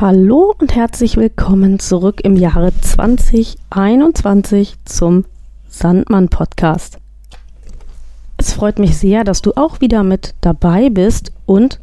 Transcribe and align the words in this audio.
Hallo 0.00 0.54
und 0.58 0.74
herzlich 0.74 1.18
willkommen 1.18 1.78
zurück 1.78 2.22
im 2.22 2.34
Jahre 2.34 2.72
2021 2.72 4.76
zum 4.86 5.26
Sandmann 5.68 6.30
Podcast. 6.30 6.96
Es 8.38 8.54
freut 8.54 8.78
mich 8.78 8.96
sehr, 8.96 9.24
dass 9.24 9.42
du 9.42 9.52
auch 9.58 9.82
wieder 9.82 10.02
mit 10.02 10.34
dabei 10.40 10.88
bist 10.88 11.32
und 11.44 11.80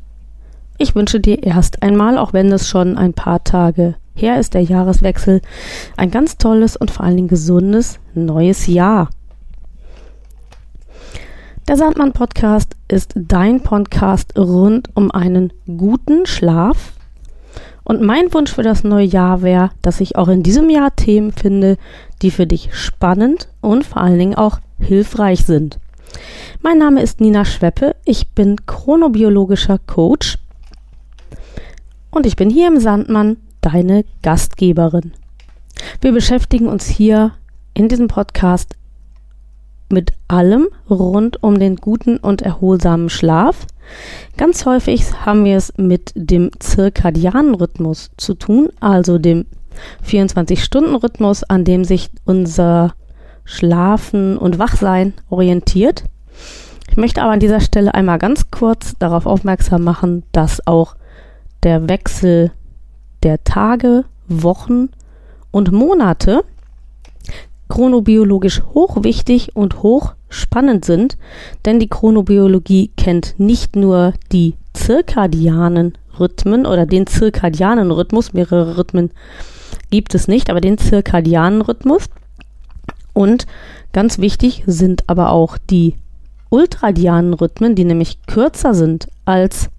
ich 0.80 0.96
wünsche 0.96 1.20
dir 1.20 1.44
erst 1.44 1.84
einmal, 1.84 2.18
auch 2.18 2.34
wenn 2.34 2.52
es 2.52 2.68
schon 2.68 2.98
ein 2.98 3.14
paar 3.14 3.44
Tage 3.44 3.94
her 4.16 4.40
ist, 4.40 4.56
der 4.56 4.64
Jahreswechsel, 4.64 5.44
ein 5.96 6.10
ganz 6.10 6.40
tolles 6.40 6.76
und 6.76 6.90
vor 6.90 7.06
allen 7.06 7.18
Dingen 7.18 7.28
gesundes 7.28 8.00
neues 8.16 8.66
Jahr. 8.66 9.12
Der 11.68 11.78
Sandmann 11.78 12.14
Podcast 12.14 12.76
ist 12.88 13.14
dein 13.14 13.62
Podcast 13.62 14.36
rund 14.36 14.90
um 14.96 15.12
einen 15.12 15.54
guten 15.68 16.26
Schlaf 16.26 16.97
und 17.88 18.02
mein 18.02 18.34
Wunsch 18.34 18.52
für 18.52 18.64
das 18.64 18.84
neue 18.84 19.06
Jahr 19.06 19.42
wäre, 19.44 19.72
dass 19.82 20.02
ich 20.02 20.18
auch 20.18 20.28
in 20.28 20.44
diesem 20.44 20.70
Jahr 20.70 20.94
Themen 20.98 21.32
finde, 21.32 21.78
die 22.22 22.32
für 22.32 22.46
dich 22.46 22.70
spannend 22.74 23.48
und 23.62 23.86
vor 23.86 24.02
allen 24.02 24.20
Dingen 24.20 24.36
auch 24.36 24.60
hilfreich 24.78 25.46
sind. 25.46 25.80
Mein 26.62 26.80
Name 26.80 27.02
ist 27.02 27.22
Nina 27.22 27.46
Schweppe, 27.46 27.96
ich 28.04 28.28
bin 28.32 28.58
chronobiologischer 28.66 29.80
Coach 29.88 30.38
und 32.12 32.26
ich 32.26 32.36
bin 32.36 32.50
hier 32.50 32.68
im 32.68 32.78
Sandmann 32.78 33.38
deine 33.62 34.04
Gastgeberin. 34.22 35.14
Wir 36.02 36.12
beschäftigen 36.12 36.68
uns 36.68 36.88
hier 36.88 37.36
in 37.74 37.88
diesem 37.88 38.10
Podcast 38.10 38.76
mit 39.90 40.14
allem 40.28 40.68
rund 40.90 41.42
um 41.44 41.60
den 41.60 41.78
guten 41.78 42.18
und 42.18 42.42
erholsamen 42.42 43.10
Schlaf. 43.10 43.66
Ganz 44.36 44.66
häufig 44.66 45.26
haben 45.26 45.46
wir 45.46 45.58
es 45.58 45.74
mit 45.78 46.12
dem 46.16 46.52
zirkadianen 46.60 47.56
Rhythmus 47.56 48.12
zu 48.18 48.34
tun, 48.34 48.70
also 48.80 49.18
dem 49.18 49.46
24-Stunden-Rhythmus, 50.06 51.44
an 51.44 51.64
dem 51.64 51.84
sich 51.84 52.10
unser 52.26 52.94
Schlafen 53.46 54.38
und 54.38 54.60
Wachsein 54.60 55.14
orientiert. 55.30 56.04
Ich 56.90 56.98
möchte 56.98 57.22
aber 57.22 57.32
an 57.32 57.40
dieser 57.40 57.62
Stelle 57.62 57.94
einmal 57.94 58.18
ganz 58.18 58.52
kurz 58.52 58.94
darauf 59.00 59.26
aufmerksam 59.26 59.84
machen, 59.84 60.24
dass 60.32 60.66
auch 60.66 60.96
der 61.64 61.88
Wechsel 61.90 62.52
der 63.24 63.44
Tage, 63.44 64.06
Wochen 64.28 64.90
und 65.52 65.72
Monate 65.72 66.44
chronobiologisch 67.70 68.62
hochwichtig 68.74 69.56
und 69.56 69.84
hochspannend 69.84 70.86
sind, 70.86 71.18
denn 71.66 71.80
die 71.80 71.90
Chronobiologie 71.90 72.92
kennt 72.98 73.36
nicht 73.38 73.76
nur 73.76 74.14
die 74.32 74.56
zirkadianen 74.74 75.98
Rhythmen 76.20 76.66
oder 76.66 76.86
den 76.86 77.08
zirkadianen 77.08 77.92
Rhythmus, 77.92 78.34
mehrere 78.34 78.78
Rhythmen 78.78 79.12
gibt 79.90 80.16
es 80.16 80.28
nicht, 80.28 80.50
aber 80.50 80.62
den 80.62 80.78
zirkadianen 80.78 81.62
Rhythmus. 81.62 82.06
Und 83.14 83.48
ganz 83.94 84.20
wichtig 84.20 84.64
sind 84.68 85.04
aber 85.08 85.32
auch 85.32 85.58
die 85.58 85.96
ultradianen 86.50 87.34
Rhythmen, 87.34 87.76
die 87.76 87.86
nämlich 87.86 88.26
kürzer 88.26 88.74
sind 88.74 89.08
als 89.26 89.70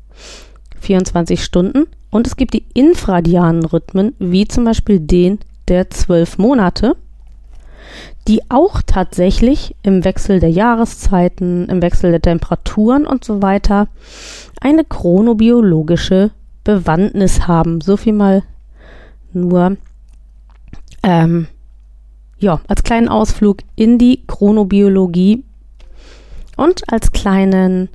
24 0.81 1.43
Stunden. 1.43 1.87
Und 2.11 2.27
es 2.27 2.37
gibt 2.37 2.55
die 2.55 2.65
infradianen 2.75 3.65
Rhythmen, 3.65 4.15
wie 4.19 4.49
zum 4.49 4.65
Beispiel 4.65 5.01
den 5.01 5.39
der 5.69 5.91
12 5.91 6.39
Monate 6.39 6.97
die 8.27 8.43
auch 8.51 8.83
tatsächlich 8.85 9.75
im 9.83 10.05
Wechsel 10.05 10.41
der 10.41 10.51
Jahreszeiten, 10.51 11.67
im 11.69 11.83
Wechsel 11.83 12.11
der 12.11 12.23
Temperaturen 12.23 13.07
und 13.07 13.25
so 13.25 13.43
weiter 13.43 13.89
eine 14.61 14.85
chronobiologische 14.85 16.31
Bewandtnis 16.65 17.47
haben. 17.47 17.81
So 17.81 17.97
viel 17.97 18.13
mal 18.13 18.43
nur 19.33 19.77
ähm, 21.03 21.47
ja, 22.39 22.61
als 22.69 22.83
kleinen 22.83 23.09
Ausflug 23.09 23.59
in 23.77 23.99
die 23.99 24.25
Chronobiologie 24.27 25.45
und 26.57 26.83
als 26.93 27.13
kleinen 27.13 27.89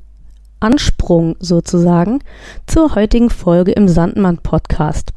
Ansprung 0.60 1.36
sozusagen 1.40 2.20
zur 2.66 2.96
heutigen 2.96 3.30
Folge 3.30 3.74
im 3.74 3.88
Sandmann 3.88 4.38
Podcast. 4.38 5.14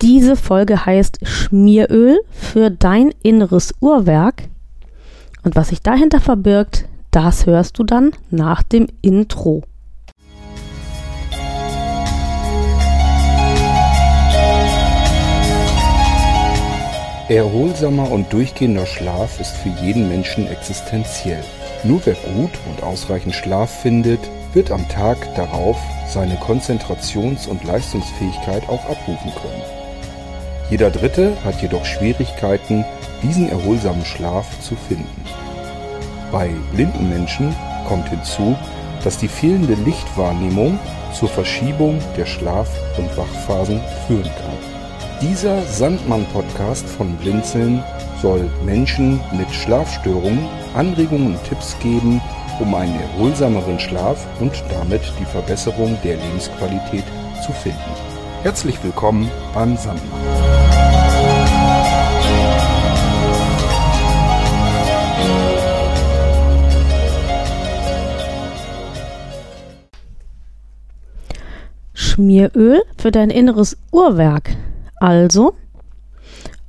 Diese 0.00 0.36
Folge 0.36 0.86
heißt 0.86 1.18
Schmieröl 1.24 2.20
für 2.30 2.70
dein 2.70 3.12
inneres 3.22 3.74
Uhrwerk. 3.80 4.44
Und 5.42 5.56
was 5.56 5.68
sich 5.68 5.82
dahinter 5.82 6.20
verbirgt, 6.20 6.84
das 7.10 7.46
hörst 7.46 7.80
du 7.80 7.84
dann 7.84 8.12
nach 8.30 8.62
dem 8.62 8.86
Intro. 9.02 9.64
Erholsamer 17.28 18.10
und 18.10 18.32
durchgehender 18.32 18.86
Schlaf 18.86 19.40
ist 19.40 19.56
für 19.56 19.68
jeden 19.84 20.08
Menschen 20.08 20.46
existenziell. 20.46 21.42
Nur 21.82 22.00
wer 22.04 22.14
gut 22.14 22.52
und 22.70 22.84
ausreichend 22.84 23.34
Schlaf 23.34 23.82
findet, 23.82 24.20
wird 24.54 24.70
am 24.70 24.88
Tag 24.88 25.18
darauf 25.34 25.76
seine 26.06 26.36
Konzentrations- 26.36 27.48
und 27.48 27.64
Leistungsfähigkeit 27.64 28.68
auch 28.68 28.84
abrufen 28.88 29.32
können. 29.34 29.77
Jeder 30.70 30.90
Dritte 30.90 31.32
hat 31.44 31.62
jedoch 31.62 31.86
Schwierigkeiten, 31.86 32.84
diesen 33.22 33.48
erholsamen 33.48 34.04
Schlaf 34.04 34.46
zu 34.60 34.76
finden. 34.76 35.24
Bei 36.30 36.50
blinden 36.72 37.08
Menschen 37.08 37.56
kommt 37.86 38.08
hinzu, 38.10 38.54
dass 39.02 39.16
die 39.16 39.28
fehlende 39.28 39.74
Lichtwahrnehmung 39.74 40.78
zur 41.14 41.30
Verschiebung 41.30 42.00
der 42.18 42.26
Schlaf- 42.26 42.76
und 42.98 43.16
Wachphasen 43.16 43.80
führen 44.06 44.24
kann. 44.24 44.58
Dieser 45.22 45.62
Sandmann-Podcast 45.62 46.86
von 46.86 47.16
Blinzeln 47.16 47.82
soll 48.20 48.50
Menschen 48.64 49.20
mit 49.32 49.50
Schlafstörungen 49.50 50.46
Anregungen 50.74 51.34
und 51.34 51.44
Tipps 51.44 51.76
geben, 51.80 52.20
um 52.60 52.74
einen 52.74 53.00
erholsameren 53.00 53.80
Schlaf 53.80 54.26
und 54.38 54.52
damit 54.70 55.00
die 55.18 55.24
Verbesserung 55.24 55.96
der 56.04 56.16
Lebensqualität 56.16 57.04
zu 57.44 57.52
finden. 57.52 57.78
Herzlich 58.42 58.82
willkommen 58.84 59.30
beim 59.54 59.76
Sandmann. 59.76 60.47
Schmieröl 72.18 72.82
für 72.96 73.12
dein 73.12 73.30
inneres 73.30 73.76
Uhrwerk. 73.92 74.56
Also, 74.96 75.54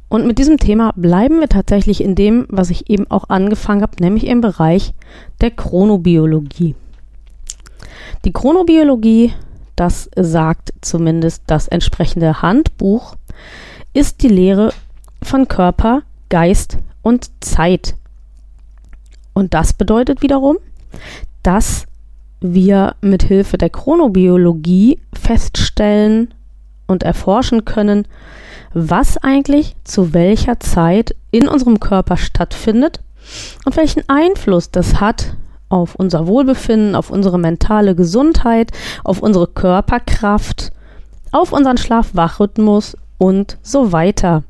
und 0.08 0.28
mit 0.28 0.38
diesem 0.38 0.58
Thema 0.58 0.94
bleiben 0.96 1.40
wir 1.40 1.50
tatsächlich 1.50 2.04
in 2.04 2.14
dem, 2.14 2.46
was 2.50 2.70
ich 2.70 2.90
eben 2.90 3.10
auch 3.10 3.30
angefangen 3.30 3.82
habe, 3.82 3.96
nämlich 4.00 4.28
im 4.28 4.42
Bereich 4.42 4.94
der 5.42 5.52
Chronobiologie. 5.52 6.76
Die 8.26 8.32
Chronobiologie 8.32 9.34
das 9.80 10.10
sagt 10.14 10.74
zumindest 10.82 11.44
das 11.48 11.70
entsprechende 11.70 12.42
Handbuch, 12.42 13.16
ist 13.94 14.24
die 14.24 14.28
Lehre 14.28 14.74
von 15.24 15.48
Körper, 15.48 16.02
Geist 16.28 16.78
und 17.02 17.32
Zeit. 17.40 17.96
Und 19.34 19.54
das 19.54 19.72
bedeutet 19.72 20.22
wiederum, 20.22 20.58
dass 21.44 21.86
wir 22.42 22.96
mit 23.02 23.24
Hilfe 23.24 23.58
der 23.58 23.70
Chronobiologie 23.70 25.00
feststellen 25.14 26.34
und 26.88 27.04
erforschen 27.04 27.66
können, 27.66 28.08
was 28.74 29.18
eigentlich 29.18 29.76
zu 29.84 30.14
welcher 30.14 30.60
Zeit 30.60 31.16
in 31.32 31.48
unserem 31.48 31.80
Körper 31.80 32.18
stattfindet 32.18 33.00
und 33.66 33.76
welchen 33.76 34.08
Einfluss 34.08 34.72
das 34.72 35.00
hat 35.00 35.36
auf 35.70 35.96
unser 35.96 36.28
Wohlbefinden, 36.28 36.96
auf 36.96 37.12
unsere 37.12 37.38
mentale 37.38 37.96
Gesundheit, 37.96 38.72
auf 39.04 39.22
unsere 39.22 39.48
Körperkraft, 39.48 40.72
auf 41.32 41.54
unseren 41.54 41.78
Schlaf-Wach-Rhythmus 41.78 42.98
und 43.18 43.58
so 43.62 43.92
weiter. 43.92 44.44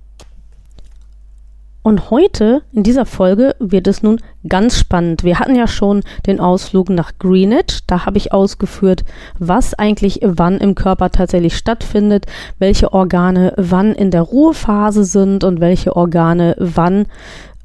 Und 1.81 2.09
heute 2.09 2.61
in 2.73 2.83
dieser 2.83 3.05
Folge 3.05 3.55
wird 3.59 3.87
es 3.87 4.03
nun 4.03 4.19
ganz 4.47 4.77
spannend. 4.77 5.23
Wir 5.23 5.39
hatten 5.39 5.55
ja 5.55 5.65
schon 5.65 6.03
den 6.27 6.39
Ausflug 6.39 6.89
nach 6.89 7.13
Greenwich. 7.19 7.79
Da 7.87 8.05
habe 8.05 8.17
ich 8.17 8.33
ausgeführt, 8.33 9.05
was 9.37 9.73
eigentlich 9.73 10.19
wann 10.21 10.57
im 10.57 10.75
Körper 10.75 11.09
tatsächlich 11.09 11.55
stattfindet, 11.55 12.25
welche 12.57 12.91
Organe 12.91 13.53
wann 13.55 13.93
in 13.93 14.11
der 14.11 14.23
Ruhephase 14.23 15.05
sind 15.05 15.45
und 15.45 15.61
welche 15.61 15.95
Organe 15.95 16.55
wann 16.59 17.05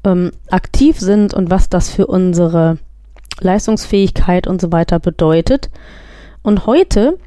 ähm, 0.05 0.31
aktiv 0.49 0.97
sind 0.99 1.33
und 1.33 1.49
was 1.49 1.67
das 1.67 1.89
für 1.89 2.07
unsere 2.07 2.77
Leistungsfähigkeit 3.41 4.47
und 4.47 4.61
so 4.61 4.71
weiter 4.71 4.99
bedeutet. 4.99 5.69
Und 6.41 6.67
heute, 6.67 7.17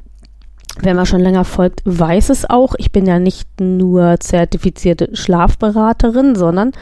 wer 0.80 0.94
mir 0.94 1.06
schon 1.06 1.20
länger 1.20 1.44
folgt, 1.44 1.82
weiß 1.84 2.30
es 2.30 2.48
auch. 2.48 2.74
Ich 2.78 2.92
bin 2.92 3.06
ja 3.06 3.18
nicht 3.18 3.48
nur 3.60 4.20
zertifizierte 4.20 5.14
Schlafberaterin, 5.14 6.34
sondern 6.34 6.72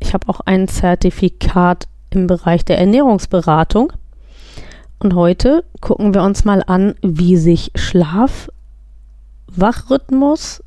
ich 0.00 0.14
habe 0.14 0.28
auch 0.28 0.40
ein 0.40 0.68
Zertifikat 0.68 1.88
im 2.10 2.26
Bereich 2.26 2.64
der 2.64 2.78
Ernährungsberatung. 2.78 3.92
Und 5.00 5.14
heute 5.14 5.64
gucken 5.80 6.14
wir 6.14 6.22
uns 6.22 6.44
mal 6.44 6.62
an, 6.66 6.94
wie 7.02 7.36
sich 7.36 7.70
Schlaf 7.74 8.50
Wachrhythmus 9.46 10.62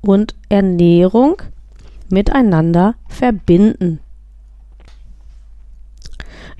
und 0.00 0.34
Ernährung 0.48 1.42
miteinander 2.08 2.94
verbinden. 3.08 4.00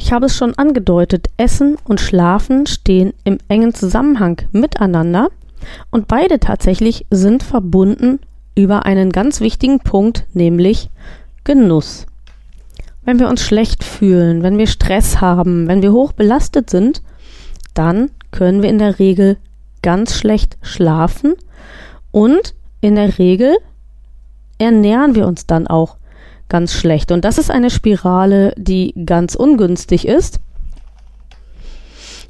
Ich 0.05 0.13
habe 0.13 0.27
es 0.27 0.37
schon 0.37 0.53
angedeutet, 0.59 1.31
Essen 1.39 1.79
und 1.85 1.99
Schlafen 1.99 2.67
stehen 2.67 3.15
im 3.25 3.39
engen 3.49 3.73
Zusammenhang 3.73 4.43
miteinander 4.53 5.31
und 5.91 6.09
beide 6.09 6.39
tatsächlich 6.39 7.07
sind 7.09 7.43
verbunden 7.43 8.21
über 8.55 8.85
einen 8.85 9.13
ganz 9.13 9.41
wichtigen 9.41 9.81
Punkt, 9.81 10.27
nämlich 10.35 10.91
Genuss. 11.45 12.05
Wenn 13.07 13.19
wir 13.19 13.31
uns 13.31 13.41
schlecht 13.41 13.83
fühlen, 13.83 14.43
wenn 14.43 14.59
wir 14.59 14.67
Stress 14.67 15.23
haben, 15.23 15.69
wenn 15.69 15.81
wir 15.81 15.95
hoch 15.95 16.13
belastet 16.13 16.69
sind, 16.69 17.01
dann 17.73 18.11
können 18.31 18.61
wir 18.61 18.69
in 18.69 18.79
der 18.79 18.99
Regel 18.99 19.39
ganz 19.81 20.19
schlecht 20.19 20.59
schlafen 20.61 21.33
und 22.11 22.55
in 22.83 22.97
der 22.97 23.17
Regel 23.19 23.57
ernähren 24.59 25.15
wir 25.15 25.27
uns 25.27 25.47
dann 25.47 25.67
auch 25.67 25.97
ganz 26.49 26.73
schlecht. 26.73 27.13
Und 27.13 27.25
das 27.25 27.39
ist 27.39 27.51
eine 27.51 27.71
Spirale, 27.71 28.55
die 28.57 28.95
ganz 29.07 29.35
ungünstig 29.35 30.07
ist, 30.07 30.41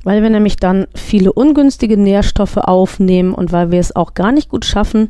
weil 0.05 0.23
wir 0.23 0.31
nämlich 0.31 0.57
dann 0.57 0.87
viele 0.95 1.33
ungünstige 1.33 1.97
Nährstoffe 1.97 2.59
aufnehmen 2.59 3.35
und 3.35 3.53
weil 3.53 3.71
wir 3.71 3.81
es 3.81 3.97
auch 3.97 4.15
gar 4.15 4.33
nicht 4.33 4.49
gut 4.49 4.65
schaffen, 4.65 5.09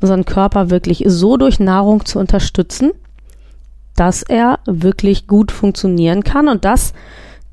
unseren 0.00 0.24
Körper 0.24 0.70
wirklich 0.70 1.02
so 1.06 1.36
durch 1.36 1.58
Nahrung 1.58 2.04
zu 2.04 2.18
unterstützen, 2.18 2.92
dass 3.96 4.22
er 4.22 4.60
wirklich 4.66 5.26
gut 5.26 5.50
funktionieren 5.50 6.22
kann 6.22 6.48
und 6.48 6.64
dass 6.64 6.92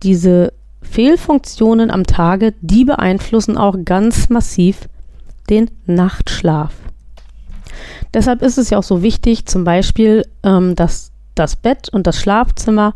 diese 0.04 0.54
Fehlfunktionen 0.84 1.90
am 1.90 2.06
Tage, 2.06 2.54
die 2.62 2.86
beeinflussen 2.86 3.58
auch 3.58 3.76
ganz 3.84 4.30
massiv 4.30 4.88
den 5.50 5.72
Nachtschlaf. 5.86 6.74
Deshalb 8.14 8.42
ist 8.42 8.58
es 8.58 8.70
ja 8.70 8.78
auch 8.78 8.84
so 8.84 9.02
wichtig, 9.02 9.46
zum 9.46 9.64
Beispiel, 9.64 10.26
ähm, 10.44 10.76
dass 10.76 11.12
das 11.36 11.56
Bett 11.56 11.90
und 11.90 12.08
das 12.08 12.20
Schlafzimmer 12.20 12.94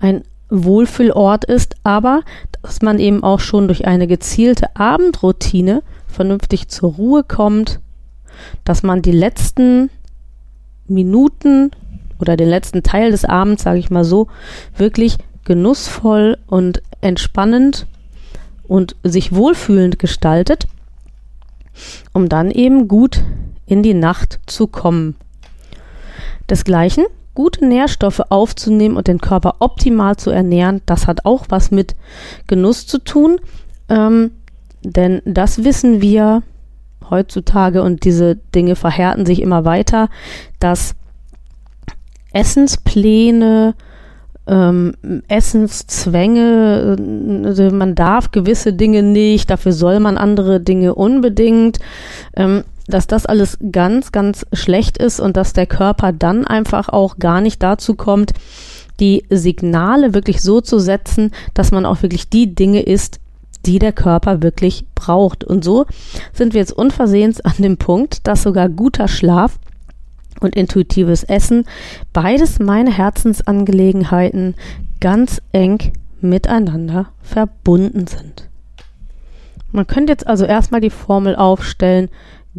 ein 0.00 0.22
Wohlfühlort 0.48 1.44
ist, 1.44 1.76
aber 1.82 2.22
dass 2.62 2.82
man 2.82 2.98
eben 2.98 3.22
auch 3.22 3.40
schon 3.40 3.66
durch 3.68 3.86
eine 3.86 4.06
gezielte 4.06 4.74
Abendroutine 4.76 5.82
vernünftig 6.06 6.68
zur 6.68 6.94
Ruhe 6.94 7.24
kommt, 7.24 7.80
dass 8.64 8.82
man 8.82 9.02
die 9.02 9.12
letzten 9.12 9.90
Minuten 10.86 11.70
oder 12.18 12.36
den 12.36 12.48
letzten 12.48 12.82
Teil 12.82 13.10
des 13.10 13.24
Abends, 13.24 13.62
sage 13.62 13.78
ich 13.78 13.90
mal 13.90 14.04
so, 14.04 14.28
wirklich 14.76 15.18
genussvoll 15.44 16.38
und 16.46 16.82
entspannend 17.00 17.86
und 18.66 18.96
sich 19.02 19.34
wohlfühlend 19.34 19.98
gestaltet, 19.98 20.66
um 22.12 22.28
dann 22.28 22.50
eben 22.50 22.88
gut 22.88 23.22
in 23.66 23.82
die 23.82 23.94
Nacht 23.94 24.40
zu 24.46 24.66
kommen. 24.66 25.16
Desgleichen 26.48 27.04
gute 27.36 27.64
Nährstoffe 27.64 28.22
aufzunehmen 28.30 28.96
und 28.96 29.06
den 29.06 29.20
Körper 29.20 29.56
optimal 29.60 30.16
zu 30.16 30.30
ernähren, 30.30 30.80
das 30.86 31.06
hat 31.06 31.24
auch 31.24 31.44
was 31.50 31.70
mit 31.70 31.94
Genuss 32.48 32.88
zu 32.88 32.98
tun, 32.98 33.38
ähm, 33.88 34.32
denn 34.82 35.22
das 35.24 35.62
wissen 35.62 36.00
wir 36.00 36.42
heutzutage 37.08 37.82
und 37.82 38.04
diese 38.04 38.34
Dinge 38.34 38.74
verhärten 38.74 39.26
sich 39.26 39.40
immer 39.40 39.64
weiter, 39.64 40.08
dass 40.58 40.96
Essenspläne, 42.32 43.74
ähm, 44.46 44.94
Essenszwänge, 45.28 46.96
also 47.44 47.70
man 47.70 47.94
darf 47.94 48.32
gewisse 48.32 48.72
Dinge 48.72 49.02
nicht, 49.02 49.50
dafür 49.50 49.72
soll 49.72 50.00
man 50.00 50.18
andere 50.18 50.60
Dinge 50.60 50.94
unbedingt, 50.94 51.78
ähm, 52.34 52.64
dass 52.88 53.06
das 53.06 53.26
alles 53.26 53.58
ganz, 53.72 54.12
ganz 54.12 54.46
schlecht 54.52 54.98
ist 54.98 55.20
und 55.20 55.36
dass 55.36 55.52
der 55.52 55.66
Körper 55.66 56.12
dann 56.12 56.46
einfach 56.46 56.88
auch 56.88 57.18
gar 57.18 57.40
nicht 57.40 57.62
dazu 57.62 57.94
kommt, 57.94 58.32
die 59.00 59.24
Signale 59.28 60.14
wirklich 60.14 60.40
so 60.42 60.60
zu 60.60 60.78
setzen, 60.78 61.32
dass 61.54 61.70
man 61.70 61.84
auch 61.84 62.02
wirklich 62.02 62.28
die 62.28 62.54
Dinge 62.54 62.82
isst, 62.82 63.20
die 63.66 63.78
der 63.78 63.92
Körper 63.92 64.42
wirklich 64.42 64.86
braucht. 64.94 65.44
Und 65.44 65.64
so 65.64 65.86
sind 66.32 66.54
wir 66.54 66.60
jetzt 66.60 66.72
unversehens 66.72 67.40
an 67.40 67.54
dem 67.58 67.76
Punkt, 67.76 68.26
dass 68.26 68.42
sogar 68.42 68.68
guter 68.68 69.08
Schlaf 69.08 69.58
und 70.40 70.54
intuitives 70.54 71.24
Essen, 71.24 71.64
beides 72.12 72.58
meine 72.58 72.92
Herzensangelegenheiten, 72.92 74.54
ganz 75.00 75.42
eng 75.52 75.92
miteinander 76.20 77.06
verbunden 77.22 78.06
sind. 78.06 78.48
Man 79.72 79.86
könnte 79.86 80.12
jetzt 80.12 80.26
also 80.26 80.44
erstmal 80.44 80.80
die 80.80 80.90
Formel 80.90 81.36
aufstellen, 81.36 82.08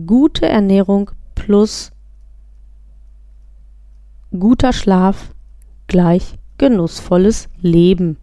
gute 0.05 0.47
Ernährung 0.47 1.11
plus 1.33 1.91
guter 4.38 4.73
Schlaf 4.73 5.33
gleich 5.88 6.38
genussvolles 6.57 7.49
Leben. 7.61 8.17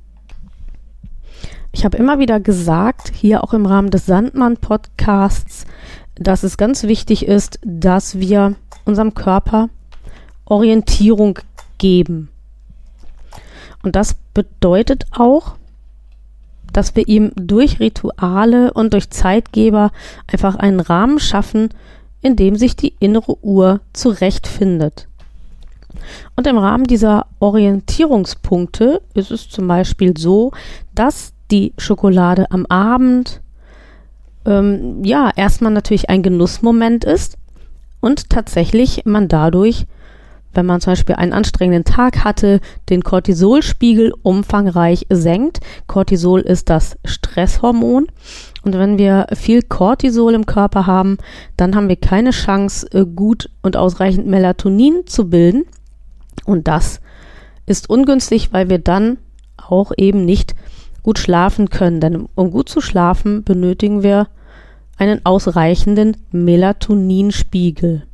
Ich 1.72 1.84
habe 1.84 1.96
immer 1.96 2.20
wieder 2.20 2.38
gesagt, 2.38 3.12
hier 3.12 3.42
auch 3.42 3.52
im 3.52 3.66
Rahmen 3.66 3.90
des 3.90 4.06
Sandmann-Podcasts, 4.06 5.66
dass 6.14 6.44
es 6.44 6.56
ganz 6.56 6.84
wichtig 6.84 7.26
ist, 7.26 7.58
dass 7.64 8.20
wir 8.20 8.54
unserem 8.84 9.14
Körper 9.14 9.70
Orientierung 10.44 11.40
geben. 11.78 12.28
Und 13.82 13.96
das 13.96 14.14
bedeutet 14.32 15.06
auch, 15.10 15.56
dass 16.74 16.94
wir 16.94 17.08
ihm 17.08 17.32
durch 17.36 17.80
Rituale 17.80 18.74
und 18.74 18.92
durch 18.92 19.08
Zeitgeber 19.08 19.90
einfach 20.30 20.56
einen 20.56 20.80
Rahmen 20.80 21.18
schaffen, 21.18 21.70
in 22.20 22.36
dem 22.36 22.56
sich 22.56 22.76
die 22.76 22.94
innere 23.00 23.42
Uhr 23.42 23.80
zurechtfindet. 23.94 25.08
Und 26.36 26.46
im 26.46 26.58
Rahmen 26.58 26.84
dieser 26.84 27.26
Orientierungspunkte 27.38 29.00
ist 29.14 29.30
es 29.30 29.48
zum 29.48 29.66
Beispiel 29.66 30.14
so, 30.18 30.52
dass 30.94 31.32
die 31.50 31.72
Schokolade 31.78 32.50
am 32.50 32.66
Abend 32.66 33.40
ähm, 34.44 35.02
ja 35.02 35.30
erstmal 35.34 35.72
natürlich 35.72 36.10
ein 36.10 36.22
Genussmoment 36.22 37.04
ist, 37.04 37.38
und 38.04 38.28
tatsächlich 38.28 39.06
man 39.06 39.28
dadurch, 39.28 39.86
wenn 40.54 40.66
man 40.66 40.80
zum 40.80 40.92
Beispiel 40.92 41.16
einen 41.16 41.32
anstrengenden 41.32 41.84
Tag 41.84 42.24
hatte, 42.24 42.60
den 42.88 43.02
Cortisolspiegel 43.02 44.12
umfangreich 44.22 45.06
senkt. 45.10 45.60
Cortisol 45.86 46.40
ist 46.40 46.70
das 46.70 46.96
Stresshormon. 47.04 48.06
Und 48.62 48.78
wenn 48.78 48.98
wir 48.98 49.26
viel 49.34 49.62
Cortisol 49.62 50.34
im 50.34 50.46
Körper 50.46 50.86
haben, 50.86 51.18
dann 51.56 51.74
haben 51.74 51.88
wir 51.88 51.96
keine 51.96 52.30
Chance, 52.30 52.86
äh, 52.92 53.04
gut 53.04 53.50
und 53.62 53.76
ausreichend 53.76 54.26
Melatonin 54.26 55.06
zu 55.06 55.28
bilden. 55.28 55.64
Und 56.44 56.66
das 56.66 57.00
ist 57.66 57.90
ungünstig, 57.90 58.52
weil 58.52 58.68
wir 58.68 58.78
dann 58.78 59.18
auch 59.56 59.92
eben 59.96 60.24
nicht 60.24 60.54
gut 61.02 61.18
schlafen 61.18 61.70
können. 61.70 62.00
Denn 62.00 62.28
um 62.34 62.50
gut 62.50 62.68
zu 62.68 62.80
schlafen, 62.80 63.44
benötigen 63.44 64.02
wir 64.02 64.28
einen 64.96 65.24
ausreichenden 65.24 66.16
Melatoninspiegel. 66.30 68.06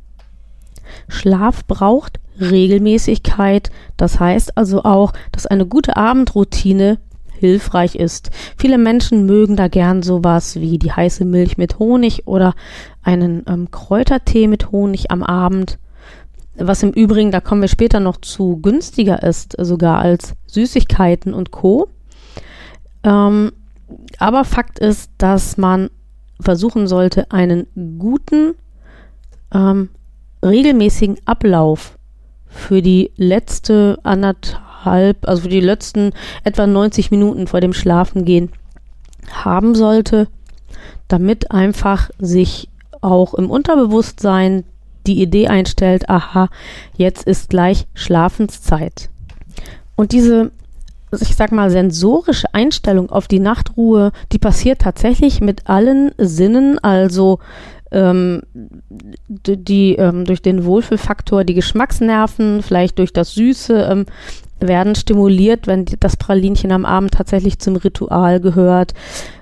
Schlaf 1.07 1.65
braucht 1.65 2.19
Regelmäßigkeit, 2.41 3.71
das 3.97 4.19
heißt 4.19 4.57
also 4.57 4.83
auch, 4.83 5.13
dass 5.31 5.45
eine 5.45 5.65
gute 5.65 5.97
Abendroutine 5.97 6.97
hilfreich 7.41 7.95
ist. 7.95 8.29
Viele 8.57 8.77
Menschen 8.77 9.25
mögen 9.25 9.55
da 9.55 9.67
gern 9.67 10.03
sowas 10.03 10.55
wie 10.55 10.77
die 10.77 10.91
heiße 10.91 11.25
Milch 11.25 11.57
mit 11.57 11.79
Honig 11.79 12.27
oder 12.27 12.53
einen 13.01 13.43
ähm, 13.47 13.71
Kräutertee 13.71 14.47
mit 14.47 14.71
Honig 14.71 15.11
am 15.11 15.23
Abend, 15.23 15.79
was 16.55 16.83
im 16.83 16.91
Übrigen, 16.91 17.31
da 17.31 17.41
kommen 17.41 17.61
wir 17.61 17.67
später 17.67 17.99
noch 17.99 18.17
zu, 18.17 18.57
günstiger 18.61 19.23
ist, 19.23 19.55
sogar 19.59 19.99
als 19.99 20.33
Süßigkeiten 20.47 21.33
und 21.33 21.51
Co. 21.51 21.89
Ähm, 23.03 23.51
aber 24.19 24.43
Fakt 24.45 24.79
ist, 24.79 25.11
dass 25.17 25.57
man 25.57 25.89
versuchen 26.39 26.87
sollte, 26.87 27.31
einen 27.31 27.67
guten, 27.97 28.53
ähm, 29.53 29.89
regelmäßigen 30.43 31.17
Ablauf 31.25 31.97
für 32.51 32.81
die 32.81 33.11
letzte 33.15 33.97
anderthalb, 34.03 35.27
also 35.27 35.43
für 35.43 35.49
die 35.49 35.61
letzten 35.61 36.11
etwa 36.43 36.67
90 36.67 37.09
Minuten 37.09 37.47
vor 37.47 37.61
dem 37.61 37.73
Schlafengehen 37.73 38.51
haben 39.31 39.73
sollte, 39.73 40.27
damit 41.07 41.51
einfach 41.51 42.09
sich 42.19 42.69
auch 43.01 43.33
im 43.33 43.49
Unterbewusstsein 43.49 44.65
die 45.07 45.21
Idee 45.21 45.47
einstellt, 45.47 46.09
aha, 46.09 46.49
jetzt 46.95 47.25
ist 47.25 47.49
gleich 47.49 47.87
Schlafenszeit. 47.95 49.09
Und 49.95 50.11
diese 50.11 50.51
ich 51.19 51.35
sag 51.35 51.51
mal, 51.51 51.69
sensorische 51.69 52.53
Einstellung 52.53 53.09
auf 53.09 53.27
die 53.27 53.39
Nachtruhe, 53.39 54.11
die 54.31 54.39
passiert 54.39 54.79
tatsächlich 54.79 55.41
mit 55.41 55.67
allen 55.67 56.11
Sinnen, 56.17 56.79
also 56.79 57.39
ähm, 57.91 58.41
die 59.27 59.95
ähm, 59.95 60.25
durch 60.25 60.41
den 60.41 60.65
Wohlfühlfaktor, 60.65 61.43
die 61.43 61.53
Geschmacksnerven, 61.53 62.61
vielleicht 62.61 62.99
durch 62.99 63.13
das 63.13 63.33
Süße, 63.33 63.87
ähm, 63.89 64.05
werden 64.59 64.95
stimuliert, 64.95 65.67
wenn 65.67 65.85
das 65.99 66.17
Pralinchen 66.17 66.71
am 66.71 66.85
Abend 66.85 67.13
tatsächlich 67.13 67.59
zum 67.59 67.75
Ritual 67.75 68.39
gehört. 68.39 68.93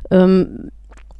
Ähm, 0.09 0.69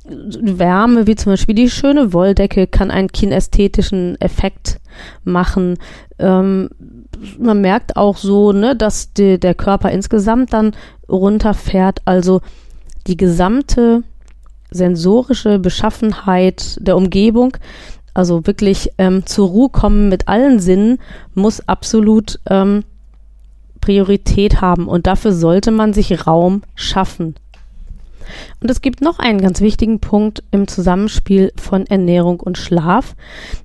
Wärme, 0.06 1.06
wie 1.06 1.16
zum 1.16 1.34
Beispiel 1.34 1.56
die 1.56 1.70
schöne 1.70 2.14
Wolldecke, 2.14 2.66
kann 2.66 2.90
einen 2.90 3.10
kinästhetischen 3.10 4.20
Effekt 4.20 4.80
machen. 5.24 5.78
Ähm, 6.18 6.70
man 7.38 7.62
merkt 7.62 7.96
auch 7.96 8.18
so, 8.18 8.52
ne, 8.52 8.76
dass 8.76 9.14
die, 9.14 9.40
der 9.40 9.54
Körper 9.54 9.92
insgesamt 9.92 10.54
dann 10.54 10.72
runterfährt. 11.08 12.00
Also 12.06 12.42
die 13.08 13.18
gesamte 13.18 14.04
sensorische 14.72 15.60
Beschaffenheit 15.60 16.78
der 16.80 16.98
Umgebung, 16.98 17.58
also 18.14 18.46
wirklich 18.46 18.92
ähm, 18.98 19.26
zur 19.26 19.50
Ruhe 19.50 19.70
kommen 19.70 20.10
mit 20.10 20.28
allen 20.28 20.60
Sinnen, 20.60 21.00
muss 21.34 21.68
absolut 21.68 22.40
ähm, 22.50 22.84
Priorität 23.82 24.62
haben. 24.62 24.88
Und 24.88 25.08
dafür 25.08 25.32
sollte 25.32 25.72
man 25.72 25.94
sich 25.94 26.28
Raum 26.28 26.64
schaffen. 26.76 27.36
Und 28.62 28.70
es 28.70 28.82
gibt 28.82 29.02
noch 29.02 29.20
einen 29.20 29.42
ganz 29.42 29.62
wichtigen 29.62 30.00
Punkt 30.00 30.44
im 30.52 30.68
Zusammenspiel 30.68 31.52
von 31.56 31.86
Ernährung 31.88 32.40
und 32.40 32.58
Schlaf, 32.58 33.16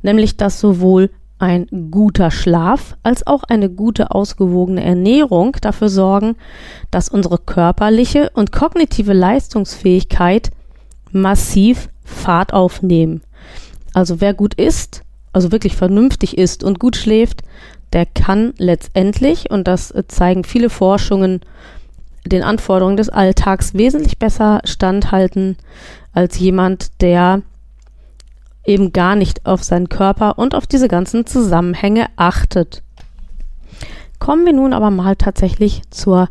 nämlich 0.03 0.37
dass 0.37 0.61
sowohl 0.61 1.11
ein 1.39 1.91
guter 1.91 2.31
Schlaf 2.31 2.97
als 3.03 3.27
auch 3.27 3.43
eine 3.43 3.69
gute 3.69 4.13
ausgewogene 4.13 4.83
Ernährung 4.83 5.57
dafür 5.61 5.89
sorgen, 5.89 6.37
dass 6.91 7.09
unsere 7.09 7.39
körperliche 7.39 8.31
und 8.35 8.53
kognitive 8.53 9.13
Leistungsfähigkeit 9.13 10.51
massiv 11.15 11.89
Fahrt 12.05 12.53
aufnehmen. 12.53 13.23
Also 13.95 14.21
wer 14.21 14.35
gut 14.35 14.55
isst, 14.55 15.03
also 15.33 15.53
wirklich 15.53 15.77
vernünftig 15.77 16.37
isst 16.37 16.63
und 16.65 16.79
gut 16.79 16.97
schläft, 16.97 17.43
der 17.93 18.07
kann 18.07 18.53
letztendlich, 18.59 19.51
und 19.51 19.69
das 19.69 19.95
zeigen 20.09 20.45
viele 20.45 20.69
Forschungen, 20.69 21.41
den 22.27 22.43
Anforderungen 22.43 22.97
des 22.97 23.09
Alltags 23.09 23.75
wesentlich 23.75 24.19
besser 24.19 24.61
standhalten 24.65 25.57
als 26.13 26.39
jemand, 26.39 27.01
der 27.01 27.43
eben 28.65 28.93
gar 28.93 29.15
nicht 29.15 29.47
auf 29.47 29.63
seinen 29.63 29.89
Körper 29.89 30.39
und 30.39 30.55
auf 30.55 30.67
diese 30.67 30.89
ganzen 30.89 31.27
Zusammenhänge 31.27 32.07
achtet. 32.17 32.83
Kommen 34.19 34.47
wir 34.47 34.55
nun 34.55 34.73
aber 34.73 34.91
mal 34.91 35.17
tatsächlich 35.17 35.83
zur 35.91 36.31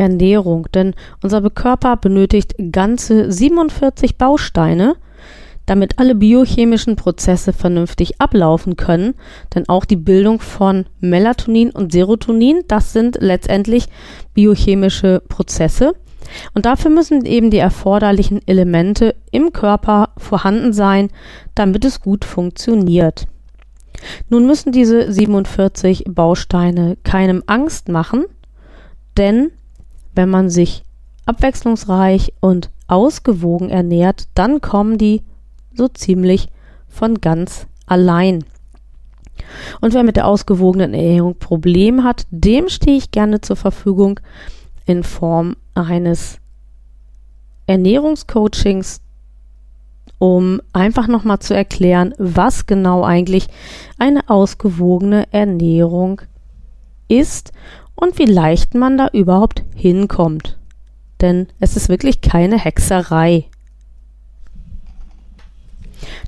Ernährung, 0.00 0.66
denn 0.74 0.94
unser 1.22 1.48
Körper 1.50 1.96
benötigt 1.96 2.54
ganze 2.72 3.30
47 3.30 4.18
Bausteine, 4.18 4.96
damit 5.66 5.98
alle 5.98 6.16
biochemischen 6.16 6.96
Prozesse 6.96 7.52
vernünftig 7.52 8.20
ablaufen 8.20 8.76
können, 8.76 9.14
denn 9.54 9.68
auch 9.68 9.84
die 9.84 9.96
Bildung 9.96 10.40
von 10.40 10.86
Melatonin 11.00 11.70
und 11.70 11.92
Serotonin, 11.92 12.62
das 12.66 12.92
sind 12.92 13.18
letztendlich 13.20 13.86
biochemische 14.34 15.22
Prozesse. 15.28 15.94
Und 16.54 16.66
dafür 16.66 16.90
müssen 16.90 17.24
eben 17.24 17.50
die 17.50 17.58
erforderlichen 17.58 18.40
Elemente 18.46 19.14
im 19.30 19.52
Körper 19.52 20.10
vorhanden 20.16 20.72
sein, 20.72 21.08
damit 21.54 21.84
es 21.84 22.00
gut 22.00 22.24
funktioniert. 22.24 23.26
Nun 24.28 24.46
müssen 24.46 24.72
diese 24.72 25.12
47 25.12 26.04
Bausteine 26.08 26.96
keinem 27.04 27.42
Angst 27.46 27.88
machen, 27.88 28.24
denn 29.16 29.50
wenn 30.14 30.28
man 30.28 30.50
sich 30.50 30.82
abwechslungsreich 31.26 32.32
und 32.40 32.70
ausgewogen 32.88 33.70
ernährt, 33.70 34.28
dann 34.34 34.60
kommen 34.60 34.98
die 34.98 35.22
so 35.74 35.88
ziemlich 35.88 36.48
von 36.88 37.20
ganz 37.20 37.66
allein. 37.86 38.44
Und 39.80 39.94
wer 39.94 40.02
mit 40.02 40.16
der 40.16 40.26
ausgewogenen 40.26 40.92
Ernährung 40.92 41.38
Problem 41.38 42.04
hat, 42.04 42.26
dem 42.30 42.68
stehe 42.68 42.96
ich 42.96 43.10
gerne 43.10 43.40
zur 43.40 43.56
Verfügung 43.56 44.20
in 44.86 45.02
Form 45.02 45.56
eines 45.74 46.38
Ernährungscoachings, 47.66 49.00
um 50.18 50.60
einfach 50.72 51.06
nochmal 51.06 51.38
zu 51.38 51.54
erklären, 51.54 52.12
was 52.18 52.66
genau 52.66 53.04
eigentlich 53.04 53.46
eine 53.98 54.28
ausgewogene 54.28 55.32
Ernährung 55.32 56.20
ist 57.08 57.52
und 58.00 58.18
wie 58.18 58.24
leicht 58.24 58.74
man 58.74 58.98
da 58.98 59.08
überhaupt 59.12 59.62
hinkommt. 59.74 60.58
Denn 61.20 61.46
es 61.60 61.76
ist 61.76 61.88
wirklich 61.88 62.20
keine 62.20 62.58
Hexerei. 62.58 63.44